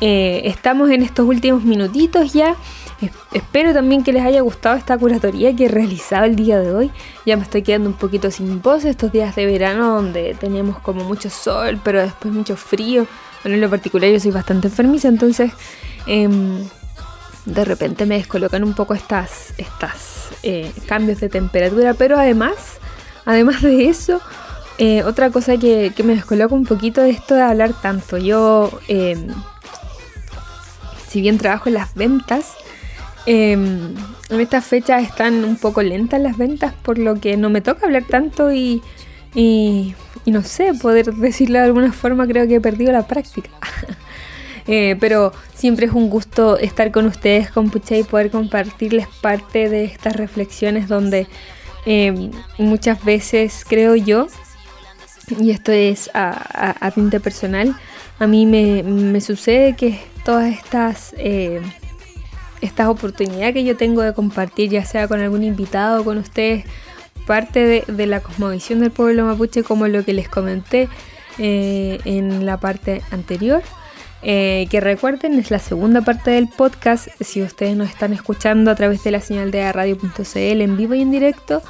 eh, 0.00 0.42
estamos 0.46 0.90
en 0.90 1.02
estos 1.02 1.26
últimos 1.26 1.62
minutitos 1.62 2.32
ya. 2.32 2.56
Es- 3.00 3.10
Espero 3.32 3.72
también 3.72 4.02
que 4.02 4.12
les 4.12 4.24
haya 4.24 4.40
gustado 4.40 4.76
esta 4.76 4.98
curatoría 4.98 5.54
que 5.54 5.66
he 5.66 5.68
realizado 5.68 6.24
el 6.24 6.34
día 6.36 6.58
de 6.58 6.74
hoy. 6.74 6.90
Ya 7.24 7.36
me 7.36 7.42
estoy 7.44 7.62
quedando 7.62 7.88
un 7.90 7.94
poquito 7.96 8.30
sin 8.30 8.60
voz 8.60 8.84
estos 8.84 9.12
días 9.12 9.36
de 9.36 9.46
verano 9.46 9.94
donde 9.94 10.34
tenemos 10.38 10.78
como 10.80 11.04
mucho 11.04 11.30
sol, 11.30 11.78
pero 11.84 12.00
después 12.02 12.32
mucho 12.34 12.56
frío. 12.56 13.06
Bueno, 13.42 13.54
en 13.54 13.60
lo 13.60 13.70
particular 13.70 14.10
yo 14.10 14.20
soy 14.20 14.30
bastante 14.30 14.68
enfermiza, 14.68 15.08
entonces 15.08 15.52
em, 16.06 16.58
de 17.46 17.64
repente 17.64 18.06
me 18.06 18.16
descolocan 18.16 18.62
un 18.64 18.74
poco 18.74 18.94
estas, 18.94 19.54
estas 19.56 20.28
eh, 20.42 20.72
cambios 20.86 21.20
de 21.20 21.28
temperatura, 21.28 21.94
pero 21.94 22.18
además, 22.18 22.54
además 23.24 23.62
de 23.62 23.86
eso, 23.86 24.20
eh, 24.78 25.02
otra 25.04 25.30
cosa 25.30 25.56
que, 25.56 25.92
que 25.94 26.02
me 26.02 26.14
descoloca 26.14 26.54
un 26.54 26.64
poquito 26.64 27.02
es 27.02 27.16
esto 27.16 27.34
de 27.34 27.42
hablar 27.42 27.72
tanto. 27.80 28.18
Yo, 28.18 28.70
em, 28.88 29.28
si 31.08 31.20
bien 31.20 31.38
trabajo 31.38 31.68
en 31.68 31.74
las 31.74 31.94
ventas, 31.94 32.54
em, 33.26 33.94
en 34.28 34.40
estas 34.40 34.64
fechas 34.64 35.02
están 35.02 35.44
un 35.44 35.56
poco 35.56 35.82
lentas 35.82 36.20
las 36.20 36.36
ventas, 36.36 36.74
por 36.82 36.98
lo 36.98 37.20
que 37.20 37.36
no 37.36 37.50
me 37.50 37.60
toca 37.62 37.86
hablar 37.86 38.04
tanto 38.04 38.52
y, 38.52 38.82
y, 39.34 39.94
no 40.26 40.42
sé, 40.42 40.72
poder 40.74 41.12
decirlo 41.14 41.58
de 41.58 41.64
alguna 41.66 41.92
forma, 41.92 42.26
creo 42.26 42.46
que 42.48 42.56
he 42.56 42.60
perdido 42.60 42.92
la 42.92 43.06
práctica. 43.06 43.50
Eh, 44.66 44.94
pero 45.00 45.32
siempre 45.54 45.86
es 45.86 45.92
un 45.92 46.10
gusto 46.10 46.56
estar 46.56 46.92
con 46.92 47.06
ustedes, 47.06 47.50
con 47.50 47.70
Pucha, 47.70 47.96
y 47.96 48.04
poder 48.04 48.30
compartirles 48.30 49.08
parte 49.20 49.68
de 49.68 49.84
estas 49.84 50.14
reflexiones 50.14 50.86
donde 50.86 51.26
eh, 51.86 52.30
muchas 52.56 53.02
veces 53.02 53.64
creo 53.66 53.96
yo, 53.96 54.28
y 55.40 55.50
esto 55.50 55.72
es 55.72 56.08
a, 56.14 56.30
a, 56.30 56.86
a 56.86 56.90
tinte 56.92 57.18
personal, 57.18 57.74
a 58.20 58.26
mí 58.26 58.46
me, 58.46 58.84
me 58.84 59.20
sucede 59.20 59.74
que 59.74 59.98
todas 60.24 60.52
estas, 60.52 61.14
eh, 61.16 61.60
estas 62.60 62.88
oportunidades 62.88 63.54
que 63.54 63.64
yo 63.64 63.76
tengo 63.76 64.02
de 64.02 64.12
compartir, 64.12 64.70
ya 64.70 64.84
sea 64.84 65.08
con 65.08 65.20
algún 65.20 65.42
invitado 65.42 66.02
o 66.02 66.04
con 66.04 66.18
ustedes, 66.18 66.64
parte 67.30 67.84
de, 67.86 68.06
la 68.08 68.18
cosmovisión 68.18 68.80
del 68.80 68.90
pueblo 68.90 69.24
mapuche, 69.24 69.62
como 69.62 69.86
lo 69.86 70.04
que 70.04 70.12
les 70.12 70.28
comenté 70.28 70.88
eh, 71.38 72.00
en 72.04 72.44
la 72.44 72.56
parte 72.56 73.02
anterior. 73.12 73.62
Eh, 74.20 74.66
que 74.68 74.80
recuerden, 74.80 75.38
es 75.38 75.52
la 75.52 75.60
segunda 75.60 76.00
parte 76.00 76.32
del 76.32 76.48
podcast. 76.48 77.06
Si 77.20 77.40
ustedes 77.40 77.76
nos 77.76 77.88
están 77.88 78.12
escuchando 78.12 78.72
a 78.72 78.74
través 78.74 79.04
de 79.04 79.12
la 79.12 79.20
señal 79.20 79.52
de 79.52 79.72
radio.cl 79.72 80.60
en 80.60 80.76
vivo 80.76 80.94
y 80.94 81.02
en 81.02 81.12
directo, 81.12 81.62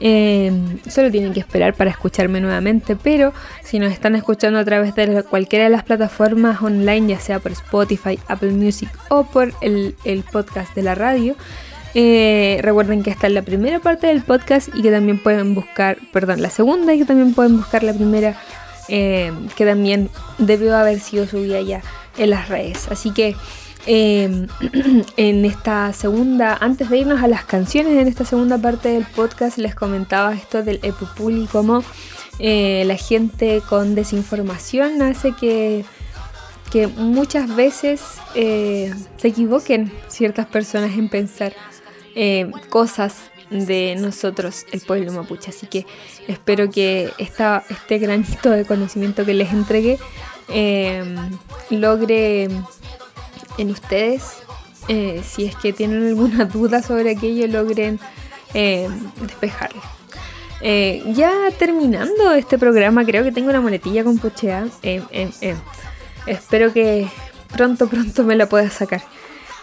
eh, 0.00 0.50
solo 0.90 1.12
tienen 1.12 1.32
que 1.32 1.38
esperar 1.38 1.74
para 1.74 1.90
escucharme 1.90 2.40
nuevamente. 2.40 2.96
Pero 2.96 3.32
si 3.62 3.78
nos 3.78 3.92
están 3.92 4.16
escuchando 4.16 4.58
a 4.58 4.64
través 4.64 4.96
de 4.96 5.22
cualquiera 5.22 5.66
de 5.66 5.70
las 5.70 5.84
plataformas 5.84 6.60
online, 6.60 7.06
ya 7.06 7.20
sea 7.20 7.38
por 7.38 7.52
Spotify, 7.52 8.18
Apple 8.26 8.50
Music 8.50 8.88
o 9.10 9.22
por 9.22 9.52
el 9.62 10.24
podcast 10.32 10.74
de 10.74 10.82
la 10.82 10.96
radio, 10.96 11.36
eh, 11.94 12.58
recuerden 12.62 13.02
que 13.02 13.10
esta 13.10 13.26
es 13.26 13.32
la 13.32 13.42
primera 13.42 13.80
parte 13.80 14.08
del 14.08 14.22
podcast 14.22 14.68
y 14.74 14.82
que 14.82 14.90
también 14.90 15.22
pueden 15.22 15.54
buscar, 15.54 15.98
perdón, 16.12 16.42
la 16.42 16.50
segunda 16.50 16.94
y 16.94 16.98
que 16.98 17.04
también 17.04 17.34
pueden 17.34 17.56
buscar 17.56 17.82
la 17.82 17.92
primera 17.92 18.40
eh, 18.88 19.32
que 19.56 19.64
también 19.64 20.10
debió 20.38 20.76
haber 20.76 21.00
sido 21.00 21.26
subida 21.26 21.60
ya 21.60 21.82
en 22.18 22.30
las 22.30 22.48
redes. 22.48 22.88
Así 22.90 23.10
que 23.12 23.34
Em, 23.86 24.46
en 25.16 25.44
esta 25.44 25.92
segunda, 25.92 26.56
antes 26.60 26.88
de 26.88 26.98
irnos 26.98 27.22
a 27.22 27.28
las 27.28 27.44
canciones, 27.44 27.92
en 27.94 28.08
esta 28.08 28.24
segunda 28.24 28.56
parte 28.56 28.88
del 28.88 29.04
podcast 29.04 29.58
les 29.58 29.74
comentaba 29.74 30.32
esto 30.34 30.62
del 30.62 30.80
Epupuli, 30.82 31.46
cómo 31.46 31.84
eh, 32.38 32.84
la 32.86 32.96
gente 32.96 33.62
con 33.68 33.94
desinformación 33.94 35.02
hace 35.02 35.32
que, 35.32 35.84
que 36.72 36.86
muchas 36.86 37.54
veces 37.54 38.00
eh, 38.34 38.92
se 39.18 39.28
equivoquen 39.28 39.92
ciertas 40.08 40.46
personas 40.46 40.96
en 40.96 41.10
pensar 41.10 41.52
eh, 42.14 42.50
cosas 42.70 43.30
de 43.50 43.96
nosotros, 43.98 44.66
el 44.72 44.80
pueblo 44.80 45.12
mapuche. 45.12 45.50
Así 45.50 45.66
que 45.66 45.86
espero 46.28 46.70
que 46.70 47.10
esta, 47.18 47.64
este 47.68 47.98
granito 47.98 48.50
de 48.50 48.64
conocimiento 48.64 49.24
que 49.24 49.34
les 49.34 49.52
entregué 49.52 49.98
logre 51.70 52.48
en 53.58 53.70
ustedes, 53.70 54.44
eh, 54.88 55.22
si 55.24 55.44
es 55.44 55.56
que 55.56 55.72
tienen 55.72 56.06
alguna 56.06 56.44
duda 56.52 56.82
sobre 56.82 57.10
aquello, 57.10 57.46
logren 57.46 57.98
eh, 58.52 58.88
despejarlo. 59.20 59.80
Eh, 60.60 61.02
ya 61.14 61.30
terminando 61.58 62.32
este 62.32 62.58
programa, 62.58 63.04
creo 63.04 63.22
que 63.22 63.32
tengo 63.32 63.50
una 63.50 63.60
muletilla 63.60 64.04
con 64.04 64.18
pochea. 64.18 64.66
espero 66.26 66.72
que 66.72 67.08
pronto, 67.52 67.88
pronto 67.88 68.24
me 68.24 68.36
la 68.36 68.46
pueda 68.46 68.70
sacar. 68.70 69.02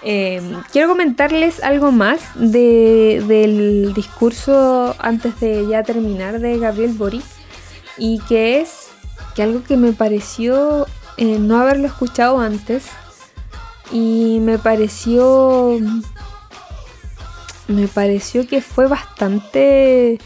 Quiero 0.01 0.87
comentarles 0.87 1.63
algo 1.63 1.91
más 1.91 2.21
del 2.35 3.93
discurso 3.93 4.95
antes 4.99 5.39
de 5.39 5.67
ya 5.67 5.83
terminar 5.83 6.39
de 6.39 6.57
Gabriel 6.57 6.93
Boric 6.93 7.23
y 7.97 8.19
que 8.27 8.61
es 8.61 8.87
que 9.35 9.43
algo 9.43 9.63
que 9.63 9.77
me 9.77 9.93
pareció 9.93 10.87
no 11.17 11.59
haberlo 11.59 11.87
escuchado 11.87 12.39
antes 12.39 12.85
y 13.91 14.39
me 14.41 14.57
pareció 14.57 15.77
me 17.67 17.87
pareció 17.87 18.47
que 18.47 18.61
fue 18.61 18.87
bastante 18.87 20.17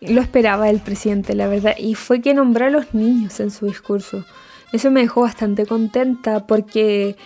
lo 0.00 0.20
esperaba 0.20 0.68
el 0.68 0.80
presidente 0.80 1.34
la 1.34 1.46
verdad 1.46 1.74
y 1.78 1.94
fue 1.94 2.20
que 2.20 2.34
nombró 2.34 2.66
a 2.66 2.70
los 2.70 2.92
niños 2.92 3.38
en 3.40 3.50
su 3.50 3.66
discurso. 3.66 4.24
Eso 4.72 4.90
me 4.90 5.02
dejó 5.02 5.20
bastante 5.20 5.66
contenta 5.66 6.46
porque 6.46 7.16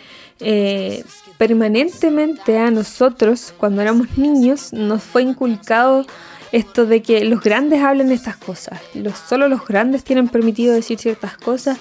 eh, 0.40 1.04
permanentemente 1.38 2.58
a 2.58 2.70
nosotros 2.70 3.52
cuando 3.56 3.82
éramos 3.82 4.16
niños 4.16 4.72
nos 4.72 5.02
fue 5.02 5.22
inculcado 5.22 6.06
esto 6.52 6.86
de 6.86 7.02
que 7.02 7.24
los 7.24 7.42
grandes 7.42 7.82
hablen 7.82 8.10
estas 8.10 8.36
cosas 8.36 8.80
solo 9.28 9.48
los 9.48 9.66
grandes 9.66 10.04
tienen 10.04 10.28
permitido 10.28 10.74
decir 10.74 10.98
ciertas 10.98 11.36
cosas 11.36 11.78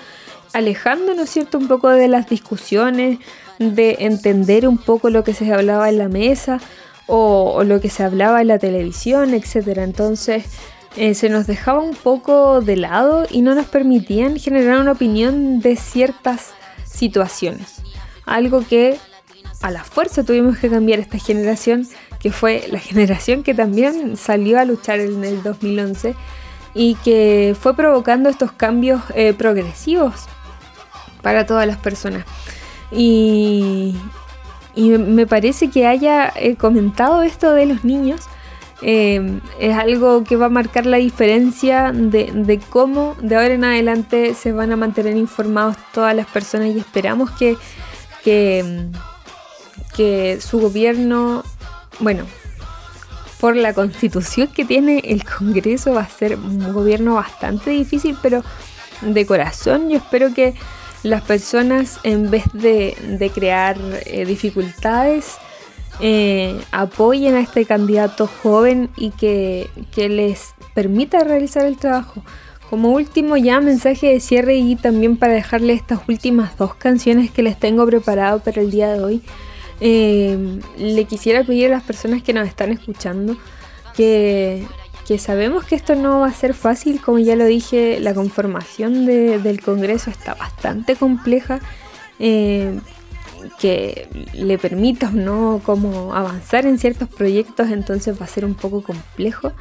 alejándonos 0.53 1.29
cierto 1.29 1.57
un 1.57 1.67
poco 1.67 1.89
de 1.89 2.07
las 2.07 2.29
discusiones 2.29 3.19
de 3.59 3.97
entender 3.99 4.67
un 4.67 4.77
poco 4.77 5.09
lo 5.09 5.23
que 5.23 5.33
se 5.33 5.51
hablaba 5.53 5.89
en 5.89 5.97
la 5.97 6.09
mesa 6.09 6.59
o, 7.07 7.63
lo 7.63 7.79
que 7.81 7.89
se 7.89 8.03
hablaba 8.03 8.41
en 8.41 8.47
la 8.47 8.59
televisión, 8.59 9.33
etc. 9.33 9.77
Entonces 9.77 10.45
eh, 10.95 11.13
se 11.13 11.29
nos 11.29 11.45
dejaba 11.47 11.81
un 11.81 11.95
poco 11.95 12.61
de 12.61 12.77
lado 12.77 13.25
y 13.29 13.41
no 13.41 13.53
nos 13.53 13.67
permitían 13.67 14.37
generar 14.37 14.79
una 14.79 14.93
opinión 14.93 15.59
de 15.59 15.75
ciertas 15.75 16.51
situaciones. 16.85 17.81
Algo 18.25 18.63
que 18.67 18.97
a 19.61 19.71
la 19.71 19.83
fuerza 19.83 20.23
tuvimos 20.23 20.57
que 20.57 20.69
cambiar 20.69 20.99
esta 20.99 21.17
generación, 21.17 21.87
que 22.19 22.31
fue 22.31 22.67
la 22.71 22.79
generación 22.79 23.43
que 23.43 23.53
también 23.53 24.17
salió 24.17 24.59
a 24.59 24.65
luchar 24.65 24.99
en 24.99 25.23
el 25.23 25.43
2011 25.43 26.15
y 26.73 26.95
que 26.95 27.55
fue 27.59 27.75
provocando 27.75 28.29
estos 28.29 28.51
cambios 28.51 29.01
eh, 29.15 29.33
progresivos 29.33 30.25
para 31.21 31.45
todas 31.45 31.65
las 31.65 31.77
personas. 31.77 32.25
Y, 32.91 33.95
me 34.75 35.25
parece 35.25 35.69
que 35.69 35.87
haya 35.87 36.33
eh, 36.35 36.57
comentado 36.57 37.23
esto 37.23 37.53
de 37.53 37.65
los 37.65 37.85
niños. 37.85 38.21
Eh, 38.81 39.39
es 39.57 39.75
algo 39.75 40.25
que 40.25 40.35
va 40.35 40.47
a 40.47 40.49
marcar 40.49 40.85
la 40.85 40.97
diferencia 40.97 41.93
de, 41.93 42.59
cómo 42.69 43.15
de 43.21 43.37
ahora 43.37 43.53
en 43.53 43.63
adelante 43.63 44.33
se 44.33 44.51
van 44.51 44.73
a 44.73 44.75
mantener 44.75 45.15
informados 45.15 45.77
todas 45.93 46.13
las 46.13 46.27
personas 46.27 46.75
y 46.75 46.79
esperamos 46.79 47.31
que, 47.31 47.55
que 49.95 50.39
su 50.41 50.59
gobierno, 50.59 51.43
bueno, 51.99 52.25
por 53.39 53.55
la 53.55 53.73
constitución 53.73 54.47
que 54.47 54.65
tiene 54.65 54.99
el 55.05 55.23
Congreso 55.23 55.93
va 55.93 56.01
a 56.01 56.09
ser 56.09 56.35
un 56.37 56.73
gobierno 56.73 57.15
bastante 57.15 57.71
difícil, 57.71 58.17
pero 58.21 58.43
de 59.01 59.25
corazón 59.25 59.89
yo 59.89 59.97
espero 59.97 60.33
que 60.33 60.55
las 61.03 61.21
personas 61.21 61.99
en 62.03 62.31
vez 62.31 62.45
de, 62.53 63.31
crear 63.33 63.77
eh, 64.05 64.25
dificultades, 64.25 65.35
eh, 66.01 66.59
apoyen 66.71 67.35
a 67.35 67.39
este 67.39 67.65
candidato 67.65 68.27
joven 68.27 68.89
y 68.97 69.11
que, 69.11 69.69
les 69.95 70.53
permita 70.73 71.19
realizar 71.19 71.65
el 71.65 71.77
trabajo. 71.77 72.23
Como 72.69 72.89
último 72.91 73.37
ya 73.37 73.61
mensaje 73.61 74.07
de 74.07 74.19
cierre 74.19 74.55
y 74.55 74.75
también 74.75 75.17
para 75.17 75.33
dejarle 75.33 75.73
estas 75.73 75.99
últimas 76.09 76.57
dos 76.57 76.73
canciones 76.75 77.29
que 77.29 77.43
les 77.43 77.57
tengo 77.59 77.85
preparado 77.85 78.39
para 78.39 78.61
el 78.61 78.71
día 78.71 78.91
de 78.91 79.03
hoy, 79.03 79.21
eh, 79.81 80.59
le 80.77 81.05
quisiera 81.05 81.43
pedir 81.43 81.67
a 81.67 81.69
las 81.69 81.83
personas 81.83 82.23
que 82.23 82.33
nos 82.33 82.47
están 82.47 82.71
escuchando 82.71 83.37
que 83.95 84.65
que 85.05 85.19
sabemos 85.19 85.65
que 85.65 85.75
esto 85.75 85.95
no 85.95 86.21
va 86.21 86.27
a 86.27 86.33
ser 86.33 86.53
fácil, 86.53 86.99
como 86.99 87.19
ya 87.19 87.35
lo 87.35 87.45
dije, 87.45 87.99
la 87.99 88.13
conformación 88.13 89.05
del 89.05 89.61
Congreso 89.61 90.09
está 90.09 90.33
bastante 90.33 90.95
compleja, 90.95 91.59
eh, 92.17 92.79
que 93.59 94.07
le 94.33 94.57
permita 94.57 95.09
o 95.09 95.11
no 95.11 95.61
como 95.63 96.15
avanzar 96.15 96.65
en 96.65 96.79
ciertos 96.79 97.07
proyectos, 97.07 97.69
entonces 97.69 98.19
va 98.19 98.25
a 98.25 98.29
ser 98.29 98.45
un 98.45 98.55
poco 98.55 98.81
complejo. 98.81 99.53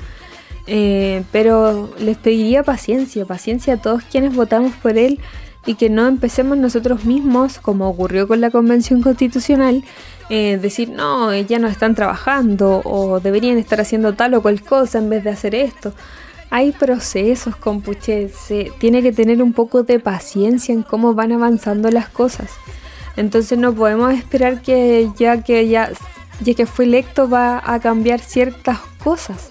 Eh, 0.66 1.24
pero 1.30 1.92
les 1.98 2.16
pediría 2.16 2.62
paciencia, 2.62 3.26
paciencia 3.26 3.74
a 3.74 3.76
todos 3.76 4.02
quienes 4.04 4.34
votamos 4.34 4.72
por 4.76 4.96
él 4.96 5.20
y 5.66 5.74
que 5.74 5.88
no 5.88 6.06
empecemos 6.06 6.58
nosotros 6.58 7.04
mismos, 7.04 7.58
como 7.58 7.88
ocurrió 7.88 8.28
con 8.28 8.40
la 8.40 8.50
Convención 8.50 9.02
Constitucional, 9.02 9.84
eh, 10.30 10.58
decir, 10.60 10.90
no, 10.90 11.34
ya 11.34 11.58
no 11.58 11.68
están 11.68 11.94
trabajando 11.94 12.82
o 12.84 13.20
deberían 13.20 13.58
estar 13.58 13.80
haciendo 13.80 14.14
tal 14.14 14.34
o 14.34 14.42
cual 14.42 14.62
cosa 14.62 14.98
en 14.98 15.10
vez 15.10 15.24
de 15.24 15.30
hacer 15.30 15.54
esto. 15.54 15.92
Hay 16.50 16.72
procesos, 16.72 17.56
compuche, 17.56 18.28
se 18.28 18.72
tiene 18.78 19.02
que 19.02 19.12
tener 19.12 19.42
un 19.42 19.52
poco 19.52 19.82
de 19.82 19.98
paciencia 19.98 20.72
en 20.72 20.82
cómo 20.82 21.14
van 21.14 21.32
avanzando 21.32 21.90
las 21.90 22.08
cosas. 22.08 22.50
Entonces 23.16 23.58
no 23.58 23.74
podemos 23.74 24.12
esperar 24.14 24.60
que 24.60 25.10
ya 25.16 25.42
que 25.42 25.68
ya, 25.68 25.90
ya 26.40 26.54
que 26.54 26.66
fue 26.66 26.84
electo 26.84 27.28
va 27.28 27.62
a 27.64 27.80
cambiar 27.80 28.20
ciertas 28.20 28.78
cosas. 29.02 29.50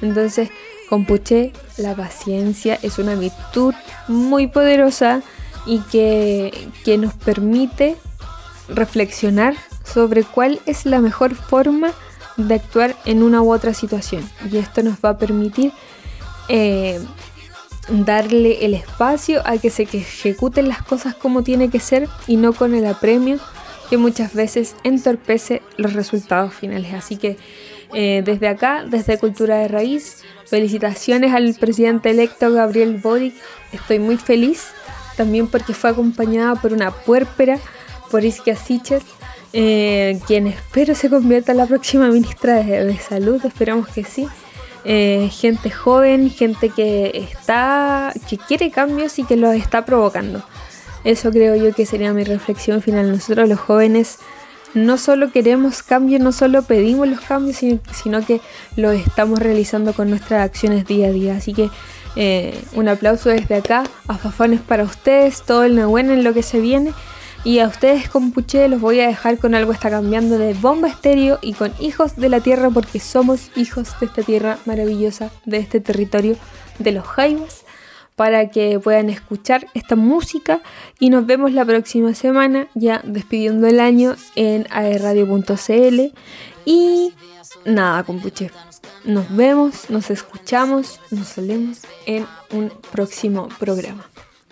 Entonces, 0.00 0.50
compuche, 0.88 1.52
la 1.78 1.94
paciencia 1.94 2.78
es 2.82 2.98
una 2.98 3.14
virtud 3.14 3.74
muy 4.08 4.46
poderosa 4.46 5.22
y 5.66 5.80
que, 5.80 6.68
que 6.84 6.98
nos 6.98 7.14
permite 7.14 7.96
reflexionar 8.68 9.54
sobre 9.84 10.24
cuál 10.24 10.60
es 10.66 10.86
la 10.86 11.00
mejor 11.00 11.34
forma 11.34 11.92
de 12.36 12.54
actuar 12.54 12.96
en 13.04 13.22
una 13.22 13.42
u 13.42 13.52
otra 13.52 13.74
situación. 13.74 14.28
Y 14.50 14.56
esto 14.56 14.82
nos 14.82 14.98
va 15.04 15.10
a 15.10 15.18
permitir 15.18 15.72
eh, 16.48 17.00
darle 17.88 18.64
el 18.64 18.74
espacio 18.74 19.42
a 19.44 19.58
que 19.58 19.70
se 19.70 19.82
ejecuten 19.82 20.68
las 20.68 20.82
cosas 20.82 21.14
como 21.14 21.42
tiene 21.42 21.70
que 21.70 21.80
ser 21.80 22.08
y 22.26 22.36
no 22.36 22.52
con 22.52 22.74
el 22.74 22.86
apremio 22.86 23.38
que 23.90 23.96
muchas 23.98 24.32
veces 24.34 24.74
entorpece 24.84 25.62
los 25.76 25.92
resultados 25.92 26.54
finales. 26.54 26.94
Así 26.94 27.16
que 27.16 27.36
eh, 27.92 28.22
desde 28.24 28.48
acá, 28.48 28.84
desde 28.88 29.18
Cultura 29.18 29.58
de 29.58 29.68
Raíz, 29.68 30.22
felicitaciones 30.46 31.34
al 31.34 31.54
presidente 31.54 32.10
electo 32.10 32.50
Gabriel 32.50 32.98
Boric. 33.02 33.34
Estoy 33.72 33.98
muy 33.98 34.16
feliz 34.16 34.68
también 35.16 35.46
porque 35.46 35.74
fue 35.74 35.90
acompañada 35.90 36.54
por 36.56 36.72
una 36.72 36.90
puérpera, 36.90 37.58
por 38.10 38.24
Iskia 38.24 38.56
Siches, 38.56 39.02
eh, 39.52 40.18
quien 40.26 40.46
espero 40.46 40.94
se 40.94 41.10
convierta 41.10 41.52
en 41.52 41.58
la 41.58 41.66
próxima 41.66 42.08
ministra 42.08 42.62
de, 42.62 42.98
Salud, 42.98 43.44
esperamos 43.44 43.88
que 43.88 44.04
sí. 44.04 44.26
Eh, 44.84 45.30
gente 45.30 45.70
joven, 45.70 46.30
gente 46.30 46.70
que 46.70 47.28
está, 47.30 48.12
que 48.28 48.36
quiere 48.36 48.70
cambios 48.70 49.18
y 49.18 49.24
que 49.24 49.36
los 49.36 49.54
está 49.54 49.84
provocando. 49.84 50.42
Eso 51.04 51.30
creo 51.30 51.56
yo 51.56 51.74
que 51.74 51.86
sería 51.86 52.12
mi 52.12 52.24
reflexión 52.24 52.80
final. 52.82 53.10
Nosotros 53.10 53.48
los 53.48 53.58
jóvenes 53.58 54.18
no 54.74 54.96
solo 54.96 55.30
queremos 55.32 55.82
cambios, 55.82 56.20
no 56.20 56.32
solo 56.32 56.62
pedimos 56.62 57.08
los 57.08 57.20
cambios, 57.20 57.56
sino, 57.56 58.24
que 58.24 58.40
los 58.76 58.94
estamos 58.94 59.38
realizando 59.38 59.92
con 59.92 60.08
nuestras 60.08 60.42
acciones 60.42 60.86
día 60.86 61.08
a 61.08 61.12
día. 61.12 61.36
Así 61.36 61.52
que 61.52 61.70
eh, 62.16 62.62
un 62.74 62.88
aplauso 62.88 63.30
desde 63.30 63.56
acá, 63.56 63.84
a 64.08 64.16
Fafones 64.16 64.60
para 64.60 64.84
ustedes, 64.84 65.42
todo 65.42 65.64
el 65.64 65.84
bueno 65.86 66.12
en 66.12 66.24
lo 66.24 66.34
que 66.34 66.42
se 66.42 66.60
viene. 66.60 66.92
Y 67.44 67.58
a 67.58 67.66
ustedes 67.66 68.08
con 68.08 68.30
Puché 68.30 68.68
los 68.68 68.80
voy 68.80 69.00
a 69.00 69.08
dejar 69.08 69.38
con 69.38 69.56
algo 69.56 69.72
está 69.72 69.90
cambiando 69.90 70.38
de 70.38 70.54
bomba 70.54 70.86
estéreo 70.86 71.40
y 71.42 71.54
con 71.54 71.72
hijos 71.80 72.14
de 72.14 72.28
la 72.28 72.38
tierra 72.38 72.70
porque 72.70 73.00
somos 73.00 73.50
hijos 73.56 73.98
de 73.98 74.06
esta 74.06 74.22
tierra 74.22 74.58
maravillosa, 74.64 75.30
de 75.44 75.56
este 75.56 75.80
territorio 75.80 76.36
de 76.78 76.92
los 76.92 77.04
Jaivas, 77.04 77.61
para 78.22 78.50
que 78.50 78.78
puedan 78.78 79.10
escuchar 79.10 79.66
esta 79.74 79.96
música 79.96 80.60
y 81.00 81.10
nos 81.10 81.26
vemos 81.26 81.50
la 81.50 81.64
próxima 81.64 82.14
semana 82.14 82.68
ya 82.72 83.00
despidiendo 83.02 83.66
el 83.66 83.80
año 83.80 84.14
en 84.36 84.64
aerradio.cl 84.70 86.00
y 86.64 87.12
nada, 87.64 88.04
compuche. 88.04 88.52
Nos 89.04 89.34
vemos, 89.34 89.90
nos 89.90 90.08
escuchamos, 90.12 91.00
nos 91.10 91.26
solemos 91.26 91.80
en 92.06 92.24
un 92.52 92.72
próximo 92.92 93.48
programa. 93.58 94.04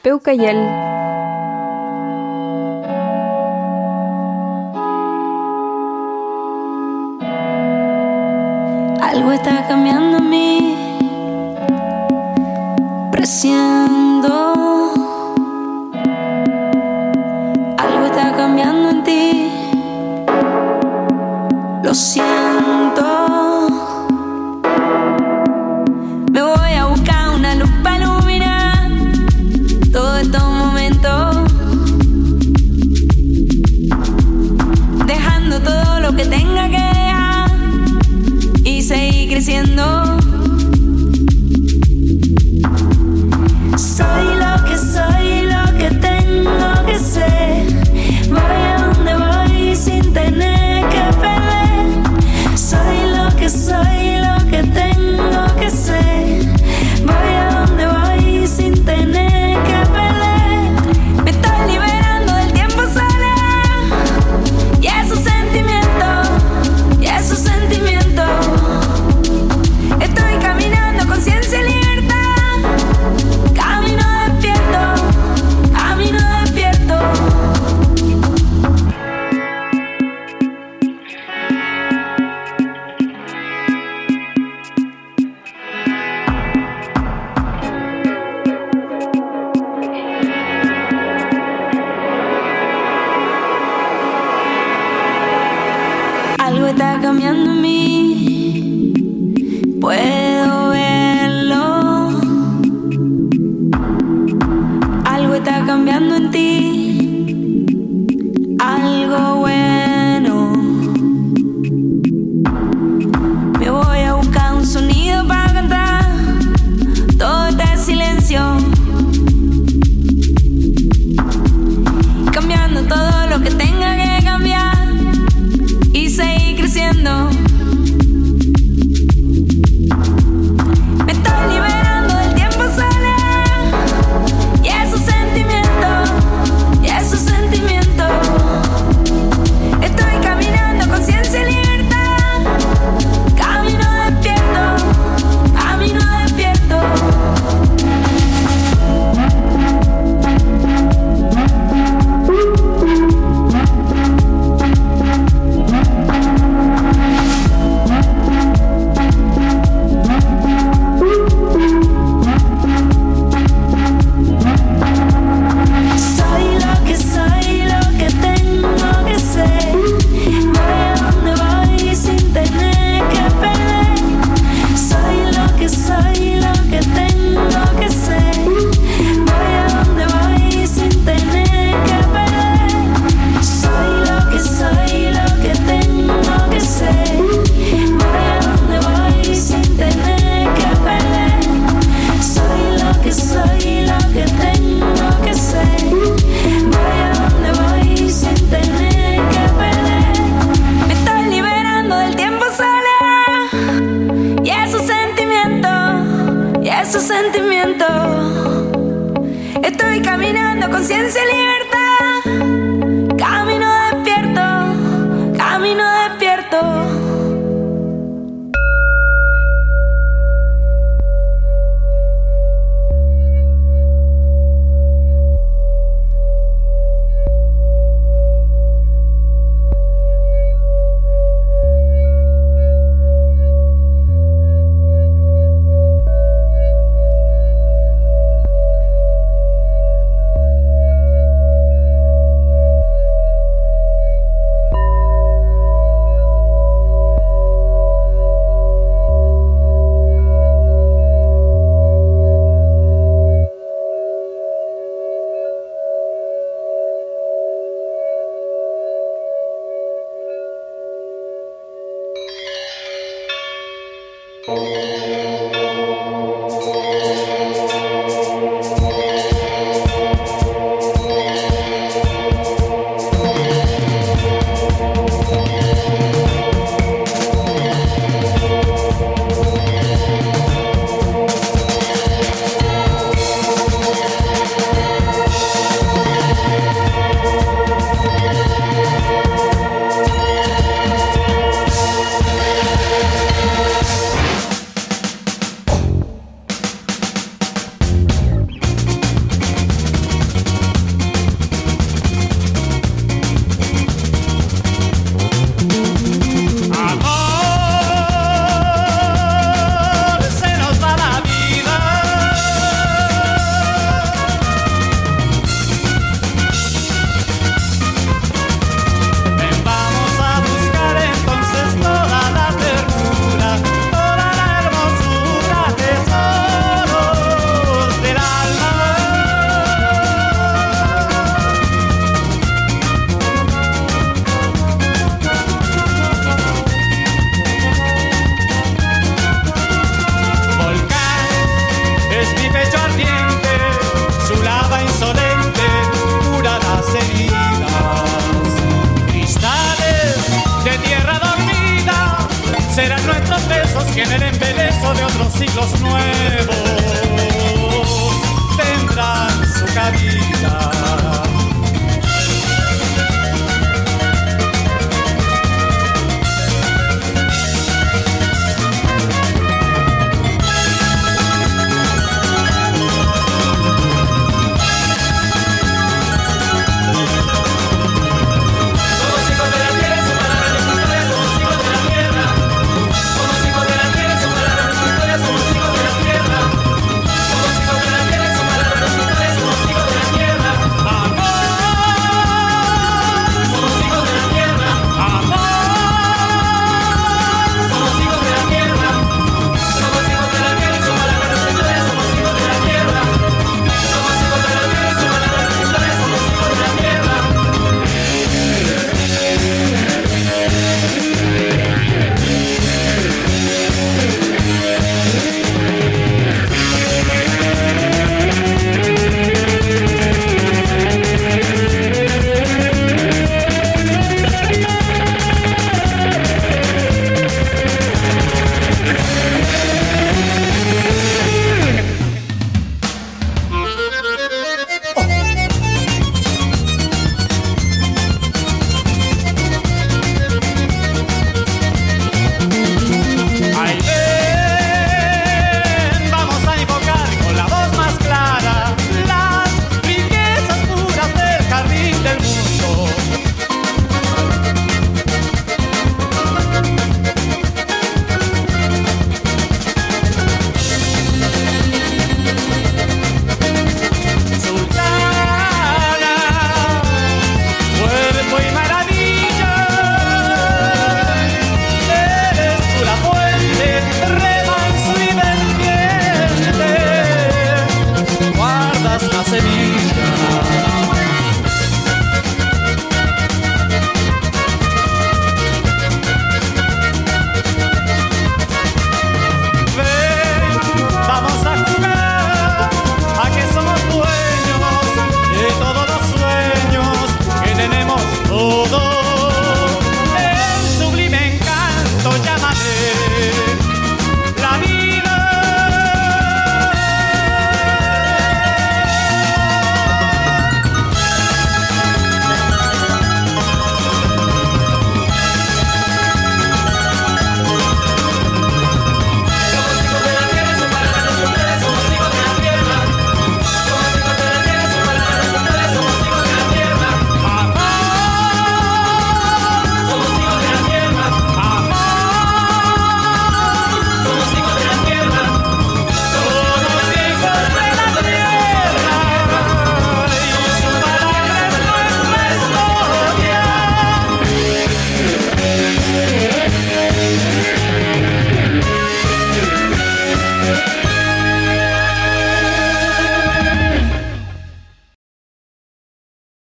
Peucayal. 0.02 0.56
Algo 9.00 9.30
está 9.30 9.68
cambiando 9.68 10.16
en 10.16 10.28
mí 10.28 10.49
creciendo. 13.20 14.32
Algo 17.76 18.04
está 18.06 18.34
cambiando 18.34 18.88
en 18.88 19.04
ti. 19.04 19.50
Lo 21.82 21.92
siento. 21.92 22.49